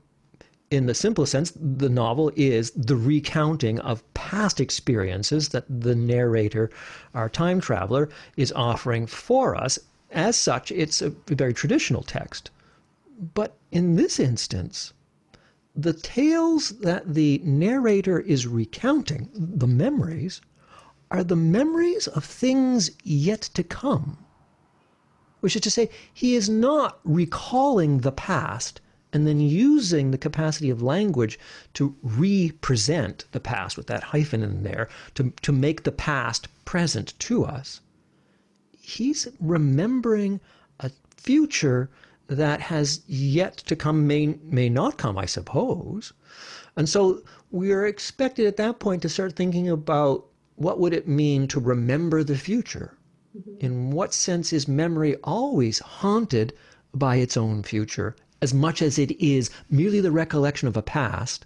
in 0.74 0.88
the 0.88 0.96
simplest 0.96 1.32
sense, 1.32 1.54
the 1.56 1.88
novel 1.88 2.32
is 2.36 2.72
the 2.72 2.96
recounting 2.96 3.80
of 3.82 4.12
past 4.16 4.60
experiences 4.60 5.50
that 5.50 5.66
the 5.70 5.94
narrator, 5.94 6.72
our 7.14 7.30
time 7.30 7.62
traveler, 7.62 8.10
is 8.38 8.52
offering 8.54 9.06
for 9.06 9.56
us. 9.56 9.78
As 10.10 10.36
such, 10.36 10.72
it's 10.72 11.00
a 11.02 11.12
very 11.28 11.54
traditional 11.54 12.02
text. 12.02 12.50
But 13.36 13.56
in 13.72 13.98
this 13.98 14.20
instance, 14.20 14.94
the 15.76 15.94
tales 15.94 16.70
that 16.80 17.14
the 17.14 17.40
narrator 17.44 18.20
is 18.20 18.48
recounting, 18.48 19.30
the 19.36 19.68
memories, 19.68 20.42
are 21.12 21.24
the 21.24 21.36
memories 21.36 22.08
of 22.08 22.26
things 22.26 22.90
yet 23.04 23.42
to 23.54 23.64
come. 23.64 24.18
Which 25.42 25.56
is 25.56 25.62
to 25.62 25.72
say, 25.72 25.92
he 26.12 26.36
is 26.36 26.50
not 26.50 27.00
recalling 27.04 28.00
the 28.00 28.12
past 28.12 28.82
and 29.14 29.28
then 29.28 29.40
using 29.40 30.10
the 30.10 30.18
capacity 30.18 30.72
of 30.72 30.82
language 30.82 31.38
to 31.76 31.96
represent 32.02 33.26
the 33.32 33.40
past 33.40 33.78
with 33.78 33.86
that 33.86 34.04
hyphen 34.04 34.42
in 34.42 34.64
there 34.64 34.90
to, 35.14 35.32
to 35.44 35.52
make 35.52 35.84
the 35.84 35.92
past 35.92 36.48
present 36.66 37.14
to 37.20 37.46
us. 37.46 37.80
He's 38.82 39.28
remembering 39.40 40.42
a 40.80 40.90
future 41.16 41.92
that 42.28 42.60
has 42.60 43.02
yet 43.06 43.58
to 43.58 43.76
come, 43.76 44.08
may, 44.08 44.40
may 44.44 44.68
not 44.68 44.98
come, 44.98 45.18
I 45.18 45.28
suppose. 45.28 46.12
And 46.76 46.90
so 46.90 47.22
we 47.52 47.72
are 47.72 47.86
expected 47.86 48.48
at 48.48 48.58
that 48.58 48.80
point 48.80 49.04
to 49.04 49.10
start 49.10 49.36
thinking 49.36 49.70
about 49.70 50.26
what 50.56 50.80
would 50.80 50.94
it 50.94 51.08
mean 51.08 51.48
to 51.50 51.60
remember 51.60 52.24
the 52.24 52.38
future? 52.38 52.98
Mm-hmm. 53.38 53.58
In 53.60 53.92
what 53.92 54.14
sense 54.14 54.52
is 54.52 54.68
memory 54.68 55.16
always 55.18 55.80
haunted 55.80 56.54
by 56.96 57.18
its 57.18 57.38
own 57.38 57.62
future 57.62 58.16
as 58.44 58.54
much 58.54 58.82
as 58.82 59.00
it 59.00 59.12
is 59.24 59.50
merely 59.70 60.02
the 60.02 60.12
recollection 60.12 60.68
of 60.68 60.76
a 60.76 60.82
past, 60.82 61.46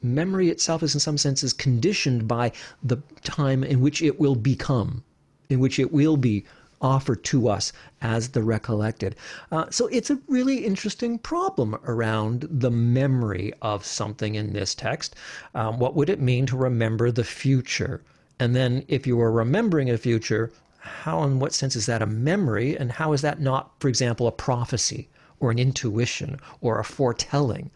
memory 0.00 0.48
itself 0.48 0.84
is 0.84 0.94
in 0.94 1.00
some 1.00 1.18
senses 1.18 1.52
conditioned 1.52 2.28
by 2.28 2.52
the 2.80 2.96
time 3.24 3.64
in 3.64 3.80
which 3.80 4.00
it 4.00 4.20
will 4.20 4.36
become, 4.36 5.02
in 5.48 5.58
which 5.58 5.80
it 5.80 5.92
will 5.92 6.16
be 6.16 6.44
offered 6.80 7.24
to 7.24 7.48
us 7.48 7.72
as 8.00 8.28
the 8.28 8.40
recollected. 8.40 9.16
Uh, 9.50 9.66
so 9.68 9.88
it's 9.88 10.10
a 10.10 10.20
really 10.28 10.64
interesting 10.64 11.18
problem 11.18 11.74
around 11.84 12.46
the 12.48 12.70
memory 12.70 13.52
of 13.60 13.84
something 13.84 14.36
in 14.36 14.52
this 14.52 14.76
text. 14.76 15.16
Um, 15.56 15.80
what 15.80 15.96
would 15.96 16.08
it 16.08 16.20
mean 16.20 16.46
to 16.46 16.56
remember 16.56 17.10
the 17.10 17.24
future? 17.24 18.00
And 18.38 18.54
then, 18.54 18.84
if 18.86 19.08
you 19.08 19.16
were 19.16 19.32
remembering 19.32 19.90
a 19.90 19.98
future, 19.98 20.52
how 20.78 21.24
in 21.24 21.40
what 21.40 21.52
sense 21.52 21.74
is 21.74 21.86
that 21.86 22.00
a 22.00 22.06
memory? 22.06 22.78
And 22.78 22.92
how 22.92 23.12
is 23.12 23.22
that 23.22 23.40
not, 23.40 23.72
for 23.80 23.88
example, 23.88 24.28
a 24.28 24.32
prophecy 24.32 25.08
or 25.40 25.50
an 25.50 25.58
intuition 25.58 26.38
or 26.60 26.78
a 26.78 26.84
foretelling? 26.84 27.70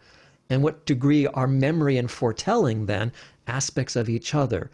And 0.49 0.63
what 0.63 0.85
degree 0.85 1.27
are 1.27 1.47
memory 1.47 1.97
and 1.97 2.09
foretelling 2.09 2.85
then 2.85 3.11
aspects 3.47 3.95
of 3.95 4.07
each 4.07 4.33
other? 4.33 4.71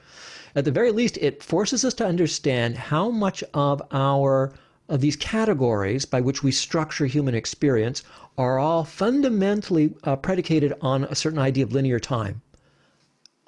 At 0.53 0.65
the 0.65 0.71
very 0.71 0.91
least, 0.91 1.17
it 1.17 1.41
forces 1.41 1.85
us 1.85 1.93
to 1.95 2.05
understand 2.05 2.77
how 2.77 3.09
much 3.09 3.43
of 3.53 3.81
our 3.91 4.53
of 4.89 4.99
these 4.99 5.15
categories 5.15 6.03
by 6.03 6.19
which 6.19 6.43
we 6.43 6.51
structure 6.51 7.05
human 7.05 7.33
experience 7.33 8.03
are 8.37 8.59
all 8.59 8.83
fundamentally 8.83 9.93
uh, 10.03 10.17
predicated 10.17 10.73
on 10.81 11.05
a 11.05 11.15
certain 11.15 11.39
idea 11.39 11.63
of 11.63 11.71
linear 11.71 11.99
time. 11.99 12.41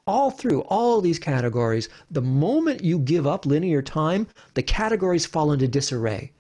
All 0.08 0.32
through 0.32 0.62
all 0.62 1.02
these 1.02 1.20
categories, 1.20 1.90
the 2.10 2.22
moment 2.22 2.84
you 2.84 2.98
give 3.00 3.28
up 3.28 3.46
linear 3.46 3.82
time, 3.82 4.28
the 4.54 4.64
categories 4.64 5.26
fall 5.26 5.52
into 5.52 5.68
disarray. 5.68 6.32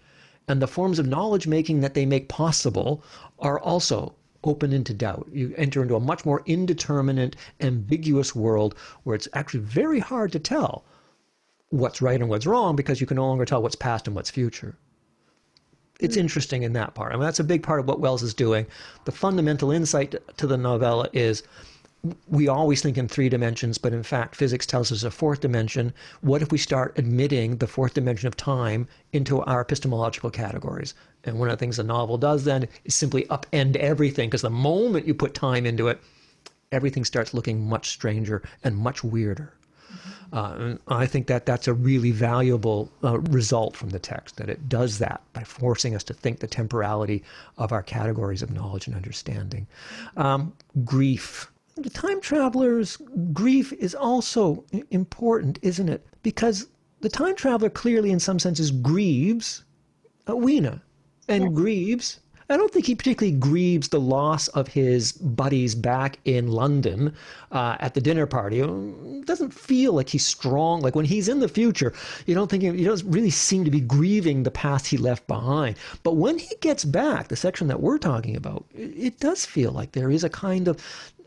And 0.47 0.61
the 0.61 0.67
forms 0.67 0.99
of 0.99 1.07
knowledge 1.07 1.47
making 1.47 1.81
that 1.81 1.93
they 1.93 2.05
make 2.05 2.27
possible 2.27 3.03
are 3.39 3.59
also 3.59 4.13
open 4.43 4.73
into 4.73 4.93
doubt. 4.93 5.27
You 5.31 5.53
enter 5.57 5.81
into 5.81 5.95
a 5.95 5.99
much 5.99 6.25
more 6.25 6.43
indeterminate, 6.45 7.35
ambiguous 7.61 8.35
world 8.35 8.75
where 9.03 9.15
it's 9.15 9.27
actually 9.33 9.61
very 9.61 9.99
hard 9.99 10.31
to 10.33 10.39
tell 10.39 10.83
what's 11.69 12.01
right 12.01 12.19
and 12.19 12.29
what's 12.29 12.45
wrong 12.45 12.75
because 12.75 13.01
you 13.01 13.07
can 13.07 13.15
no 13.15 13.27
longer 13.27 13.45
tell 13.45 13.61
what's 13.61 13.75
past 13.75 14.07
and 14.07 14.15
what's 14.15 14.29
future. 14.29 14.75
It's 15.99 16.15
hmm. 16.15 16.21
interesting 16.21 16.63
in 16.63 16.73
that 16.73 16.93
part. 16.93 17.13
I 17.13 17.15
mean, 17.15 17.23
that's 17.23 17.39
a 17.39 17.43
big 17.43 17.63
part 17.63 17.79
of 17.79 17.87
what 17.87 17.99
Wells 17.99 18.23
is 18.23 18.33
doing. 18.33 18.67
The 19.05 19.11
fundamental 19.11 19.71
insight 19.71 20.15
to 20.37 20.47
the 20.47 20.57
novella 20.57 21.09
is 21.13 21.43
we 22.27 22.49
always 22.49 22.81
think 22.81 22.97
in 22.97 23.07
three 23.07 23.29
dimensions, 23.29 23.77
but 23.77 23.93
in 23.93 24.03
fact, 24.03 24.35
physics 24.35 24.65
tells 24.65 24.91
us 24.91 25.03
a 25.03 25.11
fourth 25.11 25.39
dimension. 25.39 25.93
What 26.19 26.41
if 26.41 26.51
we 26.51 26.57
start 26.57 26.97
admitting 26.97 27.57
the 27.57 27.67
fourth 27.67 27.93
dimension 27.93 28.27
of 28.27 28.35
time 28.35 28.87
into 29.13 29.41
our 29.43 29.61
epistemological 29.61 30.29
categories? 30.29 30.95
And 31.23 31.39
one 31.39 31.49
of 31.49 31.53
the 31.57 31.59
things 31.59 31.77
the 31.77 31.83
novel 31.83 32.17
does 32.17 32.43
then 32.43 32.67
is 32.83 32.93
simply 32.93 33.23
upend 33.25 33.77
everything, 33.77 34.29
because 34.29 34.41
the 34.41 34.49
moment 34.49 35.07
you 35.07 35.13
put 35.13 35.33
time 35.33 35.65
into 35.65 35.87
it, 35.87 36.01
everything 36.73 37.05
starts 37.05 37.33
looking 37.33 37.65
much 37.69 37.89
stranger 37.89 38.43
and 38.63 38.75
much 38.75 39.03
weirder. 39.03 39.53
Uh, 40.33 40.75
I 40.87 41.05
think 41.05 41.27
that 41.27 41.45
that's 41.45 41.67
a 41.67 41.73
really 41.73 42.11
valuable 42.11 42.91
uh, 43.03 43.19
result 43.19 43.77
from 43.77 43.91
the 43.91 43.99
text, 43.99 44.37
that 44.37 44.49
it 44.49 44.67
does 44.67 44.97
that 44.97 45.21
by 45.31 45.43
forcing 45.43 45.95
us 45.95 46.03
to 46.05 46.13
think 46.13 46.39
the 46.39 46.47
temporality 46.47 47.23
of 47.57 47.71
our 47.71 47.83
categories 47.83 48.41
of 48.41 48.51
knowledge 48.51 48.87
and 48.87 48.95
understanding. 48.95 49.67
Um, 50.17 50.51
grief 50.83 51.51
the 51.75 51.89
time 51.89 52.21
traveler's 52.21 52.97
grief 53.33 53.73
is 53.73 53.95
also 53.95 54.63
important, 54.91 55.59
isn't 55.61 55.89
it? 55.89 56.05
Because 56.21 56.67
the 57.01 57.09
time 57.09 57.35
traveler 57.35 57.69
clearly, 57.69 58.11
in 58.11 58.19
some 58.19 58.39
senses, 58.39 58.71
grieves 58.71 59.63
Weena 60.27 60.81
and 61.27 61.55
grieves. 61.55 62.19
I 62.49 62.57
don't 62.57 62.71
think 62.71 62.85
he 62.85 62.93
particularly 62.93 63.37
grieves 63.37 63.87
the 63.87 63.99
loss 63.99 64.47
of 64.49 64.67
his 64.67 65.13
buddies 65.13 65.75
back 65.75 66.19
in 66.25 66.49
London 66.49 67.13
uh, 67.51 67.77
at 67.79 67.93
the 67.93 68.01
dinner 68.01 68.25
party. 68.25 68.59
It 68.59 69.25
doesn't 69.25 69.53
feel 69.53 69.93
like 69.93 70.09
he's 70.09 70.25
strong. 70.25 70.81
Like 70.81 70.93
when 70.93 71.05
he's 71.05 71.29
in 71.29 71.39
the 71.39 71.47
future, 71.47 71.93
you 72.25 72.35
don't 72.35 72.51
think 72.51 72.63
he, 72.63 72.71
he 72.71 72.83
doesn't 72.83 73.09
really 73.09 73.29
seem 73.29 73.63
to 73.63 73.71
be 73.71 73.79
grieving 73.79 74.43
the 74.43 74.51
past 74.51 74.87
he 74.87 74.97
left 74.97 75.25
behind. 75.25 75.77
But 76.03 76.17
when 76.17 76.37
he 76.37 76.55
gets 76.59 76.83
back, 76.83 77.29
the 77.29 77.35
section 77.35 77.67
that 77.67 77.81
we're 77.81 77.97
talking 77.97 78.35
about, 78.35 78.65
it, 78.75 78.91
it 78.97 79.19
does 79.19 79.45
feel 79.45 79.71
like 79.71 79.93
there 79.93 80.11
is 80.11 80.23
a 80.23 80.29
kind 80.29 80.67
of 80.67 80.77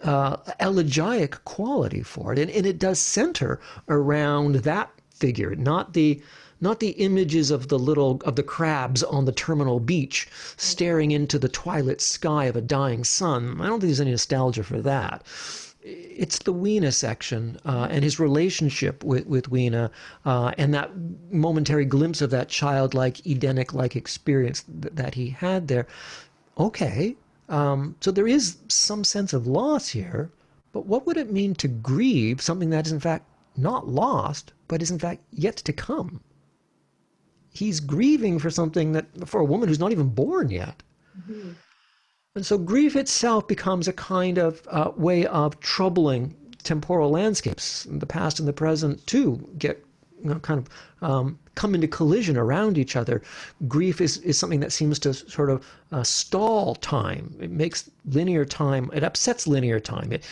uh, 0.03 0.37
elegiac 0.61 1.45
quality 1.45 2.03
for 2.03 2.33
it, 2.33 2.39
and, 2.39 2.51
and 2.51 2.67
it 2.67 2.79
does 2.79 2.99
center 2.99 3.61
around 3.89 4.57
that 4.57 4.91
figure, 5.11 5.55
not 5.57 5.93
the 5.93 6.21
not 6.61 6.81
the 6.81 6.91
images 6.91 7.51
of 7.51 7.69
the 7.69 7.79
little 7.79 8.21
of 8.25 8.37
the 8.37 8.43
crabs 8.43 9.03
on 9.03 9.27
the 9.27 9.33
terminal 9.33 9.79
beach 9.79 10.27
staring 10.57 11.11
into 11.11 11.39
the 11.39 11.49
twilight 11.49 12.01
sky 12.01 12.45
of 12.47 12.57
a 12.57 12.63
dying 12.63 13.05
sun. 13.05 13.61
I 13.61 13.67
don't 13.67 13.81
think 13.81 13.89
there's 13.89 14.01
any 14.01 14.13
nostalgia 14.13 14.63
for 14.63 14.81
that. 14.81 15.23
It's 15.83 16.41
the 16.41 16.53
Weena 16.53 16.91
section 16.91 17.59
uh, 17.65 17.87
and 17.91 18.03
his 18.03 18.19
relationship 18.19 19.05
with, 19.05 19.27
with 19.27 19.51
Weena 19.51 19.91
uh, 20.25 20.53
and 20.59 20.75
that 20.75 20.91
momentary 21.31 21.85
glimpse 21.85 22.21
of 22.21 22.31
that 22.31 22.49
childlike, 22.49 23.25
Edenic 23.25 23.73
like 23.73 23.95
experience 23.95 24.65
th- 24.65 24.95
that 24.95 25.15
he 25.15 25.29
had 25.29 25.69
there. 25.69 25.87
Okay, 26.59 27.15
um, 27.49 27.97
so 28.01 28.11
there 28.11 28.27
is 28.27 28.59
some 28.69 29.05
sense 29.05 29.33
of 29.33 29.47
loss 29.47 29.89
here, 29.89 30.31
but 30.73 30.87
what 30.87 31.07
would 31.07 31.17
it 31.17 31.33
mean 31.33 31.55
to 31.57 31.69
grieve 31.69 32.41
something 32.41 32.71
that 32.71 32.87
is 32.87 32.93
in 32.93 33.01
fact 33.01 33.25
not 33.57 33.89
lost, 33.89 34.53
but 34.69 34.83
is 34.83 34.91
in 34.91 34.99
fact 34.99 35.23
yet 35.31 35.57
to 35.57 35.73
come? 35.73 36.21
He's 37.51 37.81
grieving 37.81 38.39
for 38.39 38.51
something 38.51 38.93
that, 38.93 39.07
for 39.27 39.41
a 39.41 39.45
woman 39.45 39.69
who's 39.69 39.79
not 39.79 39.93
even 39.93 40.09
born 40.09 40.51
yet. 40.51 40.83
Mm-hmm. 41.19 41.53
And 42.35 42.45
so 42.45 42.59
grief 42.59 42.97
itself 42.97 43.49
becomes 43.49 43.89
a 43.89 43.95
kind 43.95 44.37
of 44.37 44.61
uh, 44.71 44.91
way 44.95 45.25
of 45.27 45.59
troubling 45.61 46.37
temporal 46.63 47.11
landscapes. 47.11 47.87
The 47.89 48.05
past 48.05 48.39
and 48.39 48.47
the 48.47 48.53
present, 48.53 49.07
too, 49.07 49.49
get 49.57 49.83
you 50.23 50.31
know, 50.31 50.39
kind 50.41 50.59
of 50.61 51.09
um, 51.09 51.39
come 51.55 51.75
into 51.75 51.89
collision 51.89 52.37
around 52.37 52.79
each 52.79 52.97
other. 52.97 53.23
Grief 53.67 54.01
is, 54.01 54.19
is 54.19 54.39
something 54.39 54.61
that 54.61 54.73
seems 54.73 54.99
to 55.01 55.15
sort 55.15 55.51
of 55.51 55.67
uh, 55.93 56.03
stall 56.03 56.75
time. 56.77 57.35
It 57.41 57.51
makes 57.51 57.91
linear 58.07 58.45
time, 58.45 58.91
it 58.93 59.05
upsets 59.05 59.47
linear 59.47 59.81
time. 59.81 60.13
It, 60.13 60.25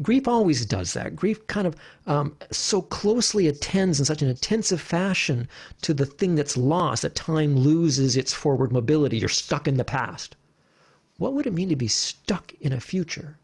grief 0.00 0.26
always 0.26 0.66
does 0.66 0.92
that. 0.94 1.16
Grief 1.16 1.46
kind 1.46 1.66
of 1.66 1.76
um, 2.06 2.36
so 2.50 2.82
closely 2.82 3.46
attends 3.46 3.98
in 3.98 4.04
such 4.04 4.22
an 4.22 4.28
intensive 4.28 4.80
fashion 4.80 5.48
to 5.82 5.94
the 5.94 6.06
thing 6.06 6.34
that's 6.34 6.56
lost 6.56 7.02
that 7.02 7.14
time 7.14 7.56
loses 7.56 8.16
its 8.16 8.32
forward 8.32 8.72
mobility. 8.72 9.18
You're 9.18 9.28
stuck 9.28 9.68
in 9.68 9.76
the 9.76 9.84
past. 9.84 10.36
What 11.18 11.34
would 11.34 11.46
it 11.46 11.52
mean 11.52 11.68
to 11.68 11.76
be 11.76 11.88
stuck 11.88 12.52
in 12.60 12.72
a 12.72 12.80
future? 12.80 13.38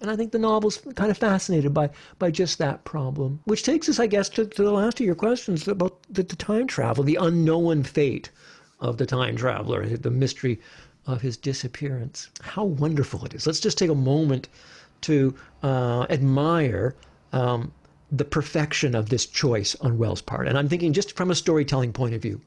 And 0.00 0.10
I 0.10 0.16
think 0.16 0.32
the 0.32 0.38
novel's 0.38 0.78
kind 0.94 1.10
of 1.10 1.18
fascinated 1.18 1.74
by 1.74 1.90
by 2.18 2.30
just 2.30 2.58
that 2.58 2.84
problem, 2.84 3.40
which 3.44 3.62
takes 3.62 3.88
us, 3.88 3.98
I 3.98 4.06
guess, 4.06 4.28
to, 4.30 4.46
to 4.46 4.62
the 4.62 4.72
last 4.72 4.98
of 4.98 5.06
your 5.06 5.14
questions 5.14 5.68
about 5.68 5.98
the, 6.08 6.22
the 6.22 6.36
time 6.36 6.66
travel, 6.66 7.04
the 7.04 7.18
unknown 7.20 7.82
fate 7.82 8.30
of 8.80 8.96
the 8.96 9.06
time 9.06 9.36
traveler, 9.36 9.86
the 9.86 10.10
mystery 10.10 10.58
of 11.06 11.20
his 11.20 11.36
disappearance. 11.36 12.28
How 12.40 12.64
wonderful 12.64 13.24
it 13.24 13.34
is. 13.34 13.46
Let's 13.46 13.60
just 13.60 13.78
take 13.78 13.90
a 13.90 13.94
moment 13.94 14.48
to 15.02 15.34
uh, 15.62 16.06
admire 16.08 16.94
um, 17.32 17.72
the 18.10 18.24
perfection 18.24 18.94
of 18.94 19.08
this 19.08 19.26
choice 19.26 19.76
on 19.80 19.98
Wells' 19.98 20.22
part. 20.22 20.48
And 20.48 20.56
I'm 20.58 20.68
thinking 20.68 20.92
just 20.92 21.16
from 21.16 21.30
a 21.30 21.34
storytelling 21.34 21.92
point 21.92 22.14
of 22.14 22.22
view 22.22 22.40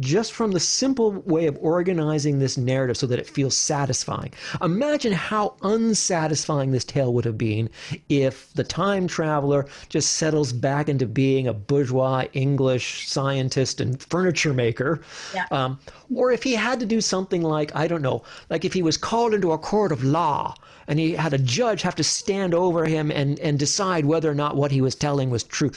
just 0.00 0.32
from 0.32 0.52
the 0.52 0.60
simple 0.60 1.12
way 1.26 1.46
of 1.46 1.58
organizing 1.60 2.38
this 2.38 2.56
narrative 2.56 2.96
so 2.96 3.06
that 3.06 3.18
it 3.18 3.28
feels 3.28 3.56
satisfying. 3.56 4.32
Imagine 4.62 5.12
how 5.12 5.54
unsatisfying 5.62 6.72
this 6.72 6.84
tale 6.84 7.12
would 7.12 7.24
have 7.24 7.38
been 7.38 7.68
if 8.08 8.52
the 8.54 8.64
time 8.64 9.06
traveler 9.06 9.66
just 9.88 10.16
settles 10.16 10.52
back 10.52 10.88
into 10.88 11.06
being 11.06 11.46
a 11.46 11.52
bourgeois 11.52 12.26
English 12.32 13.08
scientist 13.08 13.80
and 13.80 14.02
furniture 14.02 14.54
maker. 14.54 15.00
Yeah. 15.34 15.46
Um, 15.50 15.78
or 16.14 16.32
if 16.32 16.42
he 16.42 16.54
had 16.54 16.80
to 16.80 16.86
do 16.86 17.00
something 17.00 17.42
like, 17.42 17.74
I 17.74 17.88
don't 17.88 18.02
know, 18.02 18.22
like 18.50 18.64
if 18.64 18.72
he 18.72 18.82
was 18.82 18.96
called 18.96 19.34
into 19.34 19.52
a 19.52 19.58
court 19.58 19.92
of 19.92 20.04
law 20.04 20.54
and 20.86 20.98
he 20.98 21.12
had 21.12 21.34
a 21.34 21.38
judge 21.38 21.82
have 21.82 21.96
to 21.96 22.04
stand 22.04 22.54
over 22.54 22.84
him 22.86 23.10
and, 23.10 23.38
and 23.40 23.58
decide 23.58 24.06
whether 24.06 24.30
or 24.30 24.34
not 24.34 24.56
what 24.56 24.70
he 24.70 24.80
was 24.80 24.94
telling 24.94 25.30
was 25.30 25.44
true 25.44 25.70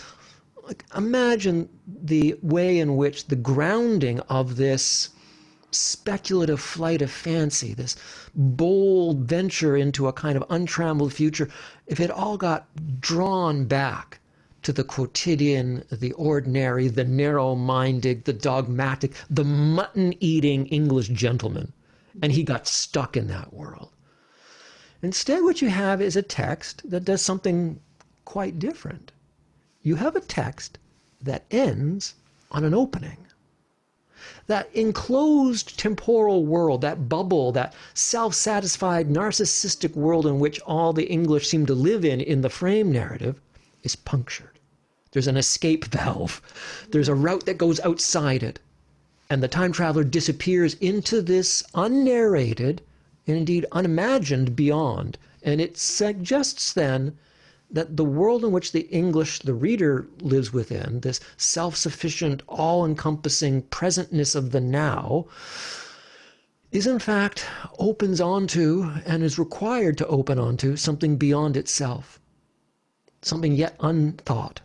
imagine 0.95 1.69
the 1.85 2.35
way 2.41 2.79
in 2.79 2.95
which 2.95 3.27
the 3.27 3.35
grounding 3.35 4.19
of 4.21 4.55
this 4.55 5.09
speculative 5.71 6.59
flight 6.59 7.01
of 7.01 7.09
fancy, 7.09 7.73
this 7.73 7.95
bold 8.35 9.19
venture 9.19 9.75
into 9.77 10.07
a 10.07 10.13
kind 10.13 10.35
of 10.35 10.43
untrammeled 10.49 11.13
future, 11.13 11.49
if 11.87 11.99
it 11.99 12.11
all 12.11 12.37
got 12.37 12.67
drawn 12.99 13.65
back 13.65 14.19
to 14.63 14.71
the 14.73 14.83
quotidian, 14.83 15.83
the 15.91 16.11
ordinary, 16.13 16.87
the 16.87 17.03
narrow 17.03 17.55
minded, 17.55 18.25
the 18.25 18.33
dogmatic, 18.33 19.13
the 19.29 19.43
mutton 19.43 20.13
eating 20.19 20.67
English 20.67 21.07
gentleman, 21.07 21.73
and 22.21 22.31
he 22.31 22.43
got 22.43 22.67
stuck 22.67 23.17
in 23.17 23.27
that 23.27 23.53
world. 23.53 23.91
Instead, 25.01 25.41
what 25.41 25.61
you 25.61 25.69
have 25.69 26.01
is 26.01 26.15
a 26.15 26.21
text 26.21 26.87
that 26.89 27.05
does 27.05 27.21
something 27.21 27.79
quite 28.23 28.59
different 28.59 29.11
you 29.83 29.95
have 29.95 30.15
a 30.15 30.21
text 30.21 30.77
that 31.21 31.45
ends 31.49 32.13
on 32.51 32.63
an 32.63 32.73
opening. 32.73 33.17
That 34.45 34.69
enclosed 34.75 35.79
temporal 35.79 36.45
world, 36.45 36.81
that 36.81 37.09
bubble, 37.09 37.51
that 37.53 37.73
self 37.93 38.35
satisfied, 38.35 39.09
narcissistic 39.09 39.95
world 39.95 40.27
in 40.27 40.39
which 40.39 40.59
all 40.61 40.93
the 40.93 41.09
English 41.09 41.49
seem 41.49 41.65
to 41.65 41.73
live 41.73 42.05
in 42.05 42.21
in 42.21 42.41
the 42.41 42.49
frame 42.49 42.91
narrative, 42.91 43.41
is 43.81 43.95
punctured. 43.95 44.59
There's 45.11 45.27
an 45.27 45.37
escape 45.37 45.85
valve, 45.85 46.41
there's 46.91 47.09
a 47.09 47.15
route 47.15 47.45
that 47.45 47.57
goes 47.57 47.79
outside 47.79 48.43
it. 48.43 48.59
And 49.29 49.41
the 49.41 49.47
time 49.47 49.71
traveler 49.71 50.03
disappears 50.03 50.75
into 50.75 51.21
this 51.21 51.63
unnarrated 51.73 52.81
and 53.25 53.37
indeed 53.37 53.65
unimagined 53.71 54.55
beyond. 54.55 55.17
And 55.41 55.59
it 55.59 55.77
suggests 55.77 56.73
then 56.73 57.17
that 57.71 57.95
the 57.95 58.05
world 58.05 58.43
in 58.43 58.51
which 58.51 58.71
the 58.71 58.87
English, 58.89 59.39
the 59.39 59.53
reader, 59.53 60.07
lives 60.19 60.51
within, 60.51 60.99
this 60.99 61.19
self 61.37 61.75
sufficient, 61.75 62.41
all 62.47 62.85
encompassing 62.85 63.61
presentness 63.63 64.35
of 64.35 64.51
the 64.51 64.59
now, 64.59 65.25
is 66.71 66.87
in 66.87 66.99
fact 66.99 67.45
opens 67.79 68.21
onto 68.21 68.91
and 69.05 69.23
is 69.23 69.39
required 69.39 69.97
to 69.97 70.07
open 70.07 70.39
onto 70.39 70.75
something 70.75 71.17
beyond 71.17 71.57
itself, 71.57 72.19
something 73.21 73.53
yet 73.53 73.75
unthought. 73.79 74.61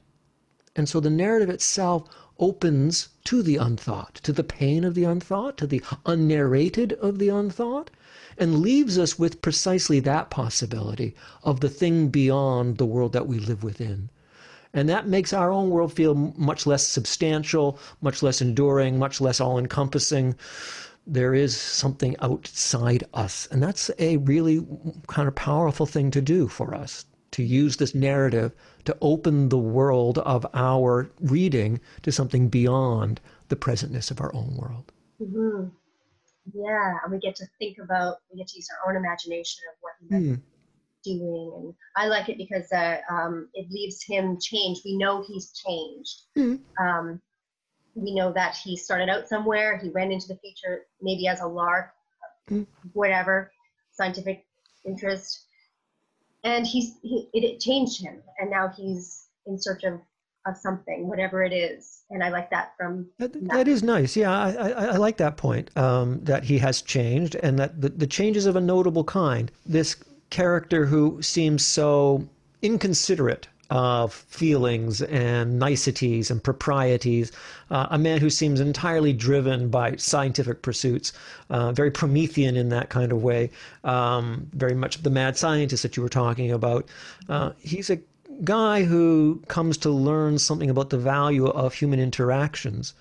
And 0.74 0.88
so 0.88 1.00
the 1.00 1.10
narrative 1.10 1.50
itself 1.50 2.08
opens 2.38 3.08
to 3.24 3.42
the 3.42 3.56
unthought, 3.56 4.14
to 4.16 4.32
the 4.32 4.44
pain 4.44 4.84
of 4.84 4.94
the 4.94 5.04
unthought, 5.04 5.56
to 5.58 5.66
the 5.66 5.82
unnarrated 6.04 6.92
of 6.94 7.18
the 7.18 7.28
unthought, 7.28 7.90
and 8.38 8.60
leaves 8.60 8.98
us 8.98 9.18
with 9.18 9.42
precisely 9.42 10.00
that 10.00 10.30
possibility 10.30 11.14
of 11.42 11.60
the 11.60 11.68
thing 11.68 12.08
beyond 12.08 12.78
the 12.78 12.86
world 12.86 13.12
that 13.12 13.26
we 13.26 13.38
live 13.38 13.62
within. 13.62 14.10
And 14.72 14.88
that 14.88 15.08
makes 15.08 15.32
our 15.32 15.50
own 15.50 15.70
world 15.70 15.92
feel 15.92 16.14
much 16.14 16.66
less 16.66 16.86
substantial, 16.86 17.78
much 18.02 18.22
less 18.22 18.42
enduring, 18.42 18.98
much 18.98 19.20
less 19.20 19.40
all 19.40 19.58
encompassing. 19.58 20.34
There 21.06 21.34
is 21.34 21.56
something 21.56 22.14
outside 22.20 23.04
us. 23.14 23.48
And 23.50 23.62
that's 23.62 23.90
a 23.98 24.18
really 24.18 24.66
kind 25.06 25.28
of 25.28 25.34
powerful 25.34 25.86
thing 25.86 26.10
to 26.10 26.20
do 26.20 26.48
for 26.48 26.74
us 26.74 27.06
to 27.32 27.42
use 27.42 27.76
this 27.76 27.94
narrative 27.94 28.52
to 28.84 28.96
open 29.00 29.48
the 29.48 29.58
world 29.58 30.18
of 30.18 30.46
our 30.54 31.10
reading 31.20 31.80
to 32.02 32.12
something 32.12 32.48
beyond 32.48 33.20
the 33.48 33.56
presentness 33.56 34.10
of 34.10 34.20
our 34.20 34.34
own 34.34 34.56
world. 34.56 34.92
Mm-hmm. 35.20 35.68
Yeah, 36.54 36.94
and 37.02 37.12
we 37.12 37.18
get 37.18 37.36
to 37.36 37.46
think 37.58 37.78
about, 37.78 38.18
we 38.30 38.38
get 38.38 38.48
to 38.48 38.56
use 38.56 38.68
our 38.70 38.90
own 38.90 38.96
imagination 38.96 39.62
of 39.70 39.76
what 39.80 39.92
he's 40.00 40.36
mm. 40.36 40.40
doing. 41.04 41.52
And 41.56 41.74
I 41.96 42.06
like 42.06 42.28
it 42.28 42.38
because 42.38 42.70
uh, 42.72 42.98
um, 43.10 43.48
it 43.54 43.70
leaves 43.70 44.02
him 44.02 44.38
changed. 44.40 44.82
We 44.84 44.96
know 44.96 45.24
he's 45.26 45.52
changed. 45.52 46.22
Mm. 46.36 46.60
Um, 46.80 47.20
we 47.94 48.14
know 48.14 48.32
that 48.32 48.54
he 48.54 48.76
started 48.76 49.08
out 49.08 49.28
somewhere, 49.28 49.78
he 49.78 49.88
went 49.88 50.12
into 50.12 50.28
the 50.28 50.36
future 50.36 50.82
maybe 51.00 51.26
as 51.26 51.40
a 51.40 51.46
lark, 51.46 51.90
mm. 52.50 52.66
whatever, 52.92 53.50
scientific 53.92 54.44
interest. 54.84 55.46
And 56.44 56.66
he's 56.66 56.96
he, 57.02 57.28
it, 57.32 57.42
it 57.42 57.60
changed 57.60 58.00
him, 58.00 58.22
and 58.38 58.50
now 58.50 58.68
he's 58.76 59.26
in 59.46 59.60
search 59.60 59.82
of 59.82 60.00
of 60.46 60.56
something, 60.56 61.08
whatever 61.08 61.42
it 61.42 61.52
is. 61.52 62.04
And 62.10 62.22
I 62.22 62.28
like 62.28 62.50
that 62.50 62.72
from 62.76 63.06
that, 63.18 63.32
that 63.48 63.68
is 63.68 63.82
nice. 63.82 64.16
Yeah, 64.16 64.30
I, 64.30 64.52
I, 64.52 64.68
I 64.68 64.96
like 64.96 65.16
that 65.16 65.36
point 65.36 65.76
um, 65.76 66.20
that 66.24 66.44
he 66.44 66.58
has 66.58 66.82
changed 66.82 67.34
and 67.36 67.58
that 67.58 67.80
the, 67.80 67.88
the 67.88 68.06
changes 68.06 68.46
of 68.46 68.56
a 68.56 68.60
notable 68.60 69.04
kind. 69.04 69.50
This 69.64 69.96
character 70.30 70.86
who 70.86 71.20
seems 71.22 71.64
so 71.64 72.26
inconsiderate 72.62 73.48
of 73.70 74.12
feelings 74.12 75.02
and 75.02 75.58
niceties 75.58 76.30
and 76.30 76.42
proprieties, 76.42 77.32
uh, 77.70 77.88
a 77.90 77.98
man 77.98 78.20
who 78.20 78.30
seems 78.30 78.60
entirely 78.60 79.12
driven 79.12 79.68
by 79.68 79.96
scientific 79.96 80.62
pursuits, 80.62 81.12
uh, 81.50 81.72
very 81.72 81.90
Promethean 81.90 82.56
in 82.56 82.68
that 82.68 82.90
kind 82.90 83.10
of 83.10 83.22
way, 83.22 83.50
um, 83.82 84.48
very 84.52 84.74
much 84.74 85.02
the 85.02 85.10
mad 85.10 85.36
scientist 85.36 85.82
that 85.82 85.96
you 85.96 86.02
were 86.02 86.08
talking 86.08 86.52
about. 86.52 86.88
Uh, 87.28 87.50
he's 87.58 87.90
a 87.90 87.98
guy 88.44 88.84
who 88.84 89.42
comes 89.48 89.76
to 89.78 89.90
learn 89.90 90.38
something 90.38 90.70
about 90.70 90.90
the 90.90 90.98
value 90.98 91.46
of 91.46 91.74
human 91.74 92.00
interactions. 92.00 92.94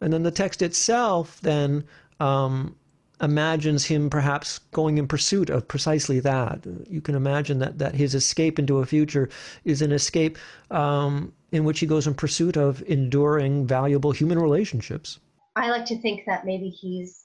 And 0.00 0.12
then 0.12 0.22
the 0.22 0.30
text 0.30 0.62
itself 0.62 1.40
then 1.40 1.84
um, 2.20 2.76
imagines 3.20 3.84
him 3.84 4.10
perhaps 4.10 4.58
going 4.72 4.98
in 4.98 5.08
pursuit 5.08 5.50
of 5.50 5.66
precisely 5.66 6.20
that. 6.20 6.60
You 6.88 7.00
can 7.00 7.14
imagine 7.14 7.58
that, 7.58 7.78
that 7.78 7.94
his 7.94 8.14
escape 8.14 8.58
into 8.58 8.78
a 8.78 8.86
future 8.86 9.28
is 9.64 9.82
an 9.82 9.92
escape 9.92 10.38
um, 10.70 11.32
in 11.50 11.64
which 11.64 11.80
he 11.80 11.86
goes 11.86 12.06
in 12.06 12.14
pursuit 12.14 12.56
of 12.56 12.82
enduring, 12.86 13.66
valuable 13.66 14.12
human 14.12 14.38
relationships. 14.38 15.18
I 15.56 15.70
like 15.70 15.86
to 15.86 16.00
think 16.00 16.24
that 16.26 16.44
maybe 16.44 16.68
he's 16.68 17.24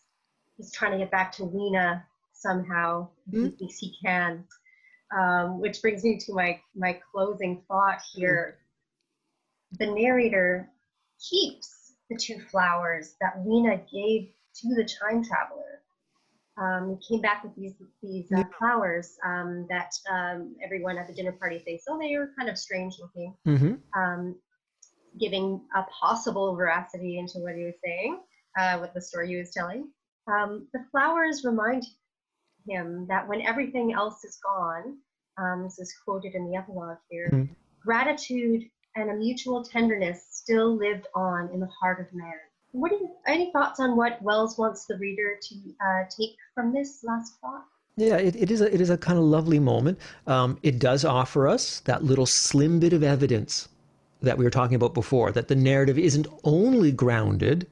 he's 0.58 0.72
trying 0.72 0.92
to 0.94 0.98
get 0.98 1.12
back 1.12 1.32
to 1.34 1.44
Weena 1.44 2.04
somehow. 2.34 3.10
Mm-hmm. 3.30 3.46
He 3.46 3.52
thinks 3.52 3.78
he 3.78 3.96
can 4.04 4.46
um, 5.18 5.60
which 5.60 5.82
brings 5.82 6.04
me 6.04 6.18
to 6.18 6.34
my 6.34 6.60
my 6.76 7.00
closing 7.12 7.62
thought 7.68 8.02
here. 8.14 8.58
The 9.80 9.88
narrator 9.88 10.70
keeps 11.30 11.94
the 12.10 12.18
two 12.18 12.40
flowers 12.40 13.16
that 13.22 13.44
Weena 13.44 13.78
gave 13.92 14.30
to 14.56 14.76
the 14.76 14.84
time 14.84 15.24
traveler. 15.24 15.82
Um, 16.56 17.00
came 17.08 17.20
back 17.20 17.44
with 17.44 17.56
these 17.56 17.74
these 18.04 18.32
uh, 18.32 18.44
flowers 18.60 19.18
um, 19.26 19.66
that 19.70 19.92
um, 20.12 20.56
everyone 20.64 21.00
at 21.00 21.08
the 21.08 21.14
dinner 21.14 21.32
party 21.32 21.60
thinks, 21.60 21.86
oh, 21.90 21.98
they 21.98 22.14
are 22.14 22.30
kind 22.38 22.48
of 22.48 22.60
strange 22.60 22.96
looking, 23.00 23.36
mm-hmm. 23.48 24.00
Um, 24.00 24.36
giving 25.20 25.62
a 25.76 25.84
possible 26.00 26.56
veracity 26.56 27.18
into 27.18 27.40
what 27.40 27.56
he 27.56 27.64
was 27.64 27.74
saying, 27.84 28.20
uh, 28.60 28.78
with 28.80 28.94
the 28.94 29.02
story 29.02 29.30
he 29.30 29.38
was 29.38 29.50
telling. 29.50 29.90
Um, 30.28 30.68
the 30.74 30.86
flowers 30.92 31.44
remind 31.44 31.86
him 32.68 33.06
that 33.08 33.28
when 33.28 33.42
everything 33.42 33.94
else 33.94 34.24
is 34.24 34.40
gone, 34.44 34.98
um, 35.38 35.64
this 35.64 35.80
is 35.80 35.94
quoted 36.04 36.36
in 36.36 36.50
the 36.50 36.56
epilogue 36.56 36.98
here, 37.10 37.30
mm-hmm. 37.32 37.54
gratitude 37.84 38.64
and 38.96 39.10
a 39.10 39.14
mutual 39.14 39.64
tenderness 39.64 40.28
still 40.32 40.76
lived 40.76 41.08
on 41.16 41.50
in 41.54 41.60
the 41.60 41.68
heart 41.68 42.00
of 42.00 42.14
man. 42.14 42.34
What 42.72 42.90
do 42.90 42.96
you, 42.96 43.10
any 43.28 43.52
thoughts 43.52 43.80
on 43.80 43.96
what 43.96 44.22
Wells 44.22 44.58
wants 44.58 44.86
the 44.86 44.98
reader 44.98 45.38
to 45.42 45.56
uh, 45.56 46.04
take 46.10 46.36
from 46.56 46.74
this 46.74 47.04
last 47.04 47.34
thought? 47.42 47.66
Yeah, 47.96 48.18
it, 48.18 48.36
it 48.36 48.50
is 48.50 48.62
a 48.62 48.74
it 48.74 48.82
is 48.82 48.90
a 48.90 48.98
kind 48.98 49.20
of 49.20 49.26
lovely 49.26 49.60
moment. 49.60 50.00
Um, 50.26 50.58
it 50.64 50.80
does 50.80 51.06
offer 51.06 51.48
us 51.48 51.82
that 51.82 52.04
little 52.04 52.26
slim 52.26 52.80
bit 52.80 52.94
of 52.94 53.04
evidence 53.04 53.70
that 54.22 54.38
we 54.38 54.44
were 54.44 54.50
talking 54.50 54.76
about 54.76 54.96
before 54.96 55.32
that 55.32 55.48
the 55.48 55.56
narrative 55.56 56.00
isn't 56.00 56.26
only 56.44 56.92
grounded 56.92 57.68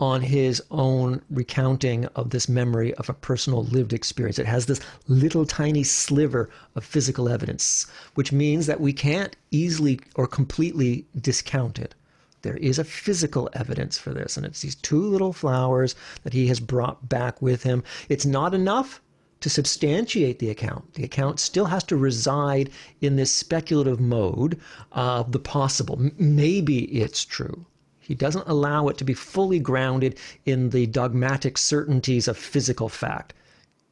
on 0.00 0.20
his 0.20 0.62
own 0.70 1.22
recounting 1.30 2.06
of 2.16 2.30
this 2.30 2.48
memory 2.48 2.92
of 2.94 3.08
a 3.08 3.14
personal 3.14 3.64
lived 3.64 3.92
experience. 3.92 4.38
It 4.38 4.46
has 4.46 4.66
this 4.66 4.80
little 5.06 5.46
tiny 5.46 5.84
sliver 5.84 6.50
of 6.74 6.84
physical 6.84 7.28
evidence, 7.28 7.86
which 8.14 8.32
means 8.32 8.66
that 8.66 8.80
we 8.80 8.92
can't 8.92 9.36
easily 9.50 10.00
or 10.16 10.26
completely 10.26 11.06
discount 11.20 11.78
it. 11.78 11.94
There 12.42 12.56
is 12.58 12.78
a 12.78 12.84
physical 12.84 13.48
evidence 13.54 13.96
for 13.96 14.12
this, 14.12 14.36
and 14.36 14.44
it's 14.44 14.60
these 14.60 14.74
two 14.74 15.00
little 15.00 15.32
flowers 15.32 15.94
that 16.24 16.34
he 16.34 16.48
has 16.48 16.60
brought 16.60 17.08
back 17.08 17.40
with 17.40 17.62
him. 17.62 17.82
It's 18.08 18.26
not 18.26 18.52
enough 18.52 19.00
to 19.40 19.48
substantiate 19.48 20.38
the 20.38 20.50
account. 20.50 20.94
The 20.94 21.04
account 21.04 21.38
still 21.38 21.66
has 21.66 21.84
to 21.84 21.96
reside 21.96 22.70
in 23.00 23.16
this 23.16 23.32
speculative 23.32 24.00
mode 24.00 24.60
of 24.92 25.32
the 25.32 25.38
possible. 25.38 26.10
Maybe 26.18 26.84
it's 26.84 27.24
true. 27.24 27.66
He 28.04 28.14
doesn't 28.14 28.46
allow 28.46 28.88
it 28.88 28.98
to 28.98 29.04
be 29.04 29.14
fully 29.14 29.58
grounded 29.58 30.18
in 30.44 30.70
the 30.70 30.86
dogmatic 30.86 31.56
certainties 31.56 32.28
of 32.28 32.36
physical 32.36 32.90
fact. 32.90 33.32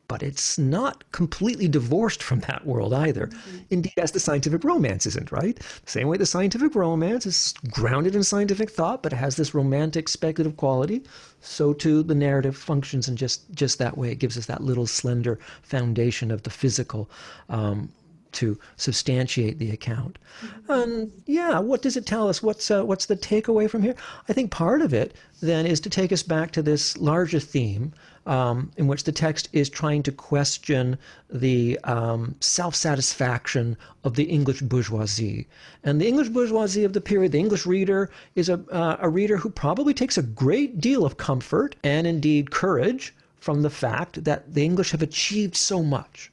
But 0.07 0.23
it's 0.23 0.59
not 0.59 1.11
completely 1.13 1.69
divorced 1.69 2.23
from 2.23 2.41
that 2.41 2.67
world 2.67 2.93
either. 2.93 3.29
Mm-hmm. 3.29 3.59
Indeed, 3.71 3.95
as 3.97 4.11
the 4.11 4.21
scientific 4.21 4.63
romance 4.63 5.07
isn't, 5.07 5.33
right? 5.33 5.57
The 5.57 5.91
same 5.91 6.09
way 6.09 6.19
the 6.19 6.27
scientific 6.27 6.75
romance 6.75 7.25
is 7.25 7.55
grounded 7.71 8.15
in 8.15 8.23
scientific 8.23 8.69
thought, 8.69 9.03
but 9.03 9.15
has 9.15 9.37
this 9.37 9.55
romantic 9.55 10.11
speculative 10.11 10.59
quality, 10.59 11.03
so 11.41 11.73
too 11.73 12.03
the 12.03 12.15
narrative 12.15 12.55
functions 12.55 13.09
in 13.09 13.17
just, 13.17 13.51
just 13.55 13.79
that 13.79 13.97
way. 13.97 14.11
It 14.11 14.19
gives 14.19 14.37
us 14.37 14.45
that 14.47 14.63
little 14.63 14.87
slender 14.87 15.39
foundation 15.63 16.31
of 16.31 16.43
the 16.43 16.51
physical 16.51 17.09
um, 17.49 17.89
to 18.33 18.59
substantiate 18.77 19.59
the 19.59 19.71
account. 19.71 20.19
Mm-hmm. 20.41 20.73
And 20.73 21.13
yeah, 21.27 21.59
what 21.59 21.83
does 21.83 21.97
it 21.97 22.07
tell 22.07 22.29
us? 22.29 22.43
What's 22.43 22.71
uh, 22.71 22.85
what's 22.85 23.07
the 23.07 23.17
takeaway 23.17 23.69
from 23.69 23.83
here? 23.83 23.95
I 24.29 24.33
think 24.33 24.51
part 24.51 24.83
of 24.83 24.93
it 24.93 25.15
then 25.41 25.67
is 25.67 25.81
to 25.81 25.91
take 25.91 26.13
us 26.13 26.23
back 26.23 26.53
to 26.53 26.63
this 26.63 26.97
larger 26.99 27.41
theme 27.41 27.93
um, 28.27 28.71
in 28.77 28.87
which 28.87 29.05
the 29.05 29.13
text 29.13 29.49
is 29.53 29.69
trying 29.69 30.03
to 30.05 30.13
question 30.13 30.97
the 31.31 31.79
um, 31.85 32.37
self 32.41 32.75
satisfaction 32.75 33.77
of 34.05 34.15
the 34.15 34.25
English 34.25 34.61
bourgeoisie. 34.61 35.49
And 35.83 36.01
the 36.01 36.07
English 36.07 36.29
bourgeoisie 36.29 36.85
of 36.85 36.93
the 36.93 37.01
period, 37.01 37.33
the 37.33 37.41
English 37.41 37.67
reader, 37.67 38.11
is 38.35 38.49
a, 38.49 38.61
uh, 38.71 38.97
a 39.01 39.09
reader 39.09 39.37
who 39.37 39.51
probably 39.51 39.95
takes 39.95 40.17
a 40.17 40.23
great 40.23 40.81
deal 40.81 41.05
of 41.05 41.17
comfort 41.17 41.75
and 41.83 42.07
indeed 42.07 42.51
courage 42.51 43.15
from 43.41 43.63
the 43.63 43.71
fact 43.71 44.23
that 44.25 44.55
the 44.55 44.65
English 44.65 44.93
have 44.93 45.03
achieved 45.03 45.57
so 45.57 45.83
much, 45.83 46.31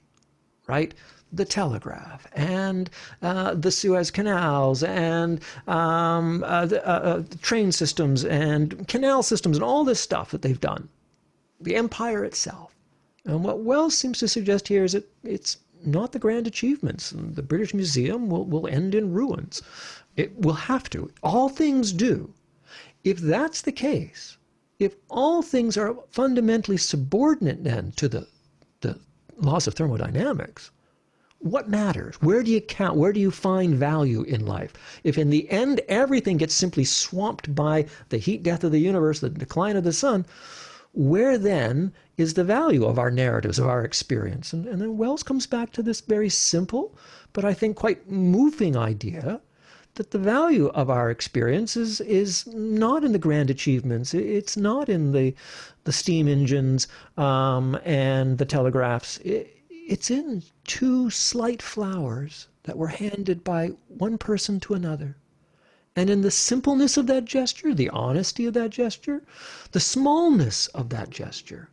right? 0.67 0.93
The 1.31 1.45
telegraph 1.45 2.27
and 2.33 2.89
uh, 3.21 3.53
the 3.53 3.71
Suez 3.71 4.09
canals 4.11 4.83
and 4.83 5.41
um, 5.67 6.43
uh, 6.43 6.65
the, 6.65 6.87
uh, 6.87 6.91
uh, 6.91 7.23
train 7.41 7.71
systems 7.71 8.25
and 8.25 8.87
canal 8.87 9.21
systems 9.21 9.57
and 9.57 9.63
all 9.63 9.83
this 9.83 9.99
stuff 9.99 10.31
that 10.31 10.41
they've 10.41 10.59
done. 10.59 10.89
The 11.61 11.75
empire 11.75 12.23
itself. 12.23 12.75
And 13.25 13.43
what 13.43 13.63
Wells 13.63 13.97
seems 13.97 14.17
to 14.19 14.27
suggest 14.27 14.67
here 14.67 14.83
is 14.83 14.93
that 14.93 15.07
it's 15.23 15.57
not 15.85 16.11
the 16.11 16.19
grand 16.19 16.47
achievements. 16.47 17.13
The 17.15 17.43
British 17.43 17.73
Museum 17.73 18.29
will, 18.29 18.45
will 18.45 18.67
end 18.67 18.95
in 18.95 19.13
ruins. 19.13 19.61
It 20.17 20.39
will 20.39 20.53
have 20.53 20.89
to. 20.91 21.11
All 21.21 21.49
things 21.49 21.93
do. 21.93 22.33
If 23.03 23.19
that's 23.19 23.61
the 23.61 23.71
case, 23.71 24.37
if 24.79 24.95
all 25.09 25.41
things 25.41 25.77
are 25.77 25.95
fundamentally 26.09 26.77
subordinate 26.77 27.63
then 27.63 27.91
to 27.97 28.07
the, 28.07 28.27
the 28.81 28.99
laws 29.37 29.67
of 29.67 29.75
thermodynamics, 29.75 30.71
what 31.39 31.69
matters? 31.69 32.15
Where 32.21 32.43
do 32.43 32.51
you 32.51 32.59
count? 32.59 32.97
Where 32.97 33.13
do 33.13 33.19
you 33.19 33.31
find 33.31 33.75
value 33.75 34.23
in 34.23 34.45
life? 34.45 34.73
If 35.03 35.17
in 35.17 35.29
the 35.29 35.49
end 35.49 35.79
everything 35.87 36.37
gets 36.37 36.53
simply 36.53 36.83
swamped 36.83 37.55
by 37.55 37.85
the 38.09 38.17
heat 38.17 38.43
death 38.43 38.63
of 38.63 38.73
the 38.73 38.79
universe, 38.79 39.21
the 39.21 39.29
decline 39.29 39.77
of 39.77 39.85
the 39.85 39.93
sun, 39.93 40.25
where 40.93 41.37
then 41.37 41.93
is 42.17 42.33
the 42.33 42.43
value 42.43 42.85
of 42.85 42.99
our 42.99 43.09
narratives, 43.09 43.57
of 43.57 43.67
our 43.67 43.85
experience? 43.85 44.51
And, 44.51 44.67
and 44.67 44.81
then 44.81 44.97
Wells 44.97 45.23
comes 45.23 45.47
back 45.47 45.71
to 45.73 45.83
this 45.83 46.01
very 46.01 46.29
simple, 46.29 46.93
but 47.31 47.45
I 47.45 47.53
think 47.53 47.77
quite 47.77 48.09
moving 48.09 48.75
idea 48.75 49.39
that 49.95 50.11
the 50.11 50.19
value 50.19 50.67
of 50.67 50.89
our 50.89 51.09
experience 51.09 51.77
is, 51.77 52.01
is 52.01 52.47
not 52.47 53.03
in 53.03 53.13
the 53.13 53.19
grand 53.19 53.49
achievements. 53.49 54.13
It's 54.13 54.57
not 54.57 54.89
in 54.89 55.13
the, 55.13 55.33
the 55.85 55.93
steam 55.93 56.27
engines 56.27 56.87
um, 57.17 57.79
and 57.85 58.37
the 58.37 58.45
telegraphs. 58.45 59.17
It, 59.19 59.58
it's 59.89 60.11
in 60.11 60.43
two 60.65 61.09
slight 61.09 61.63
flowers 61.63 62.47
that 62.63 62.77
were 62.77 62.89
handed 62.89 63.43
by 63.43 63.69
one 63.87 64.19
person 64.19 64.59
to 64.59 64.75
another. 64.75 65.17
And 65.95 66.11
in 66.11 66.21
the 66.21 66.29
simpleness 66.29 66.95
of 66.95 67.07
that 67.07 67.25
gesture, 67.25 67.73
the 67.73 67.89
honesty 67.89 68.45
of 68.45 68.53
that 68.53 68.69
gesture, 68.69 69.23
the 69.71 69.79
smallness 69.79 70.67
of 70.67 70.89
that 70.89 71.09
gesture, 71.09 71.69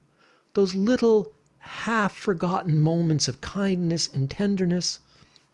those 0.55 0.75
little 0.75 1.35
half 1.59 2.17
forgotten 2.17 2.81
moments 2.81 3.29
of 3.29 3.43
kindness 3.43 4.09
and 4.09 4.31
tenderness, 4.31 5.01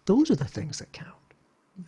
those 0.05 0.31
are 0.31 0.37
the 0.37 0.45
things 0.45 0.79
that 0.79 0.93
count. 0.93 1.11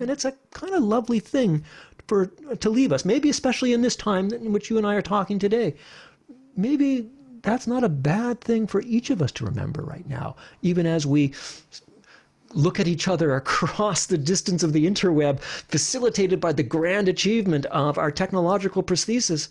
And 0.01 0.11
it's 0.11 0.25
a 0.25 0.35
kind 0.51 0.75
of 0.75 0.83
lovely 0.83 1.21
thing 1.21 1.63
for 2.09 2.27
to 2.27 2.69
leave 2.69 2.91
us, 2.91 3.05
maybe 3.05 3.31
especially 3.31 3.73
in 3.73 3.83
this 3.83 3.95
time 3.95 4.33
in 4.33 4.53
which 4.53 4.71
you 4.71 4.77
and 4.77 4.87
I 4.87 4.97
are 4.97 5.03
talking 5.03 5.39
today. 5.39 5.77
Maybe 6.57 7.11
that's 7.45 7.67
not 7.67 7.85
a 7.85 7.89
bad 7.89 8.41
thing 8.41 8.67
for 8.67 8.81
each 8.83 9.11
of 9.11 9.23
us 9.23 9.33
to 9.33 9.45
remember 9.45 9.83
right 9.83 10.09
now, 10.09 10.37
even 10.63 10.87
as 10.87 11.07
we 11.07 11.33
look 12.53 12.81
at 12.81 12.89
each 12.89 13.07
other 13.07 13.35
across 13.37 14.07
the 14.07 14.19
distance 14.19 14.63
of 14.63 14.73
the 14.73 14.87
interweb, 14.87 15.41
facilitated 15.41 16.41
by 16.41 16.53
the 16.53 16.63
grand 16.63 17.09
achievement 17.09 17.67
of 17.67 17.99
our 17.99 18.11
technological 18.11 18.83
prosthesis. 18.83 19.49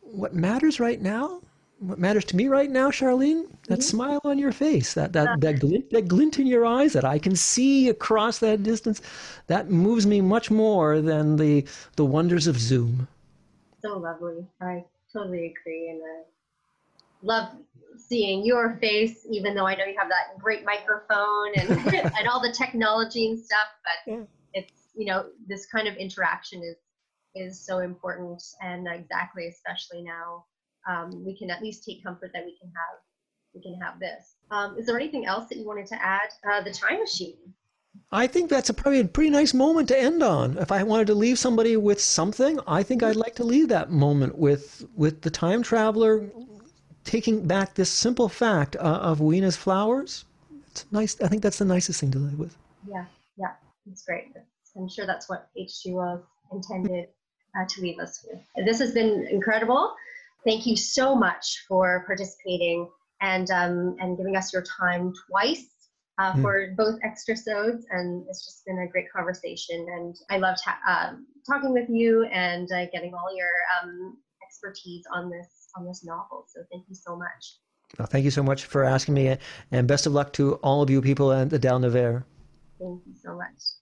What 0.00 0.34
matters 0.34 0.80
right 0.80 1.02
now 1.02 1.42
what 1.80 1.98
matters 1.98 2.24
to 2.26 2.36
me 2.36 2.48
right 2.48 2.70
now, 2.70 2.90
Charlene, 2.90 3.46
that 3.68 3.78
mm-hmm. 3.78 3.82
smile 3.82 4.20
on 4.24 4.38
your 4.38 4.52
face, 4.52 4.94
that 4.94 5.12
that 5.12 5.40
that 5.40 5.60
glint, 5.60 5.90
that 5.90 6.08
glint 6.08 6.38
in 6.38 6.46
your 6.46 6.66
eyes 6.66 6.92
that 6.92 7.04
I 7.04 7.18
can 7.18 7.36
see 7.36 7.88
across 7.88 8.38
that 8.38 8.62
distance, 8.62 9.00
that 9.46 9.70
moves 9.70 10.06
me 10.06 10.20
much 10.20 10.50
more 10.50 11.00
than 11.00 11.36
the 11.36 11.64
the 11.96 12.04
wonders 12.04 12.46
of 12.46 12.58
Zoom. 12.58 13.06
So 13.80 13.98
lovely. 13.98 14.44
I 14.60 14.84
totally 15.12 15.54
agree, 15.54 15.90
and 15.90 16.00
I 16.02 16.22
love 17.22 17.48
seeing 17.96 18.44
your 18.44 18.76
face, 18.80 19.26
even 19.30 19.54
though 19.54 19.66
I 19.66 19.74
know 19.74 19.84
you 19.84 19.96
have 19.98 20.08
that 20.08 20.38
great 20.38 20.64
microphone 20.64 21.52
and 21.56 21.70
and 22.18 22.28
all 22.28 22.40
the 22.40 22.52
technology 22.52 23.30
and 23.30 23.38
stuff. 23.38 23.68
But 23.84 24.12
yeah. 24.12 24.22
it's 24.54 24.72
you 24.96 25.06
know 25.06 25.26
this 25.46 25.66
kind 25.66 25.88
of 25.88 25.96
interaction 25.96 26.62
is 26.62 26.76
is 27.34 27.64
so 27.64 27.80
important, 27.80 28.42
and 28.62 28.86
exactly 28.88 29.48
especially 29.48 30.02
now 30.02 30.44
um, 30.88 31.24
we 31.24 31.36
can 31.36 31.50
at 31.50 31.62
least 31.62 31.84
take 31.84 32.02
comfort 32.02 32.30
that 32.34 32.44
we 32.44 32.56
can 32.58 32.68
have 32.68 32.98
we 33.54 33.62
can 33.62 33.78
have 33.80 33.98
this. 33.98 34.36
Um, 34.50 34.76
is 34.78 34.86
there 34.86 34.96
anything 34.96 35.26
else 35.26 35.48
that 35.48 35.58
you 35.58 35.66
wanted 35.66 35.86
to 35.86 36.02
add? 36.02 36.28
Uh, 36.48 36.62
the 36.62 36.70
time 36.70 37.00
machine. 37.00 37.54
I 38.12 38.26
think 38.26 38.48
that's 38.48 38.70
a, 38.70 38.74
probably 38.74 39.00
a 39.00 39.04
pretty 39.04 39.30
nice 39.30 39.52
moment 39.52 39.88
to 39.88 39.98
end 39.98 40.22
on. 40.22 40.56
If 40.58 40.70
I 40.70 40.82
wanted 40.82 41.08
to 41.08 41.14
leave 41.14 41.38
somebody 41.38 41.76
with 41.76 42.00
something, 42.00 42.58
I 42.66 42.82
think 42.82 43.02
I'd 43.02 43.16
like 43.16 43.34
to 43.36 43.44
leave 43.44 43.68
that 43.68 43.90
moment 43.90 44.38
with 44.38 44.86
with 44.94 45.20
the 45.22 45.30
time 45.30 45.62
traveler 45.62 46.30
taking 47.08 47.46
back 47.46 47.74
this 47.74 47.90
simple 47.90 48.28
fact 48.28 48.76
uh, 48.76 48.80
of 49.10 49.20
Weena's 49.20 49.56
flowers. 49.56 50.26
It's 50.66 50.84
nice. 50.92 51.18
I 51.22 51.28
think 51.28 51.42
that's 51.42 51.58
the 51.58 51.64
nicest 51.64 52.00
thing 52.00 52.10
to 52.10 52.18
live 52.18 52.38
with. 52.38 52.54
Yeah, 52.86 53.06
yeah, 53.38 53.52
it's 53.90 54.04
great. 54.04 54.26
I'm 54.76 54.88
sure 54.90 55.06
that's 55.06 55.26
what 55.26 55.48
H.G. 55.56 55.96
intended 56.52 57.08
uh, 57.58 57.64
to 57.66 57.80
leave 57.80 57.98
us 57.98 58.24
with. 58.28 58.40
This 58.66 58.78
has 58.78 58.92
been 58.92 59.26
incredible. 59.30 59.94
Thank 60.44 60.66
you 60.66 60.76
so 60.76 61.14
much 61.14 61.64
for 61.66 62.04
participating 62.06 62.88
and 63.22 63.50
um, 63.50 63.96
and 64.00 64.18
giving 64.18 64.36
us 64.36 64.52
your 64.52 64.62
time 64.62 65.14
twice 65.28 65.66
uh, 66.18 66.34
mm. 66.34 66.42
for 66.42 66.74
both 66.76 67.00
extra 67.02 67.36
sods. 67.36 67.86
And 67.90 68.26
it's 68.28 68.44
just 68.44 68.66
been 68.66 68.80
a 68.80 68.86
great 68.86 69.10
conversation. 69.10 69.86
And 69.96 70.14
I 70.30 70.36
loved 70.36 70.60
ha- 70.62 70.80
uh, 70.86 71.16
talking 71.50 71.72
with 71.72 71.88
you 71.88 72.24
and 72.26 72.70
uh, 72.70 72.84
getting 72.92 73.14
all 73.14 73.34
your 73.34 73.54
um, 73.82 74.18
expertise 74.46 75.04
on 75.12 75.30
this 75.30 75.57
on 75.76 75.86
this 75.86 76.04
novel. 76.04 76.44
So 76.48 76.60
thank 76.70 76.84
you 76.88 76.94
so 76.94 77.16
much. 77.16 77.58
Well, 77.98 78.06
thank 78.06 78.24
you 78.24 78.30
so 78.30 78.42
much 78.42 78.66
for 78.66 78.84
asking 78.84 79.14
me, 79.14 79.38
and 79.70 79.88
best 79.88 80.06
of 80.06 80.12
luck 80.12 80.32
to 80.34 80.54
all 80.56 80.82
of 80.82 80.90
you 80.90 81.00
people 81.00 81.32
at 81.32 81.48
the 81.50 81.58
Dalnavert. 81.58 82.24
Thank 82.78 83.02
you 83.06 83.14
so 83.14 83.34
much. 83.34 83.78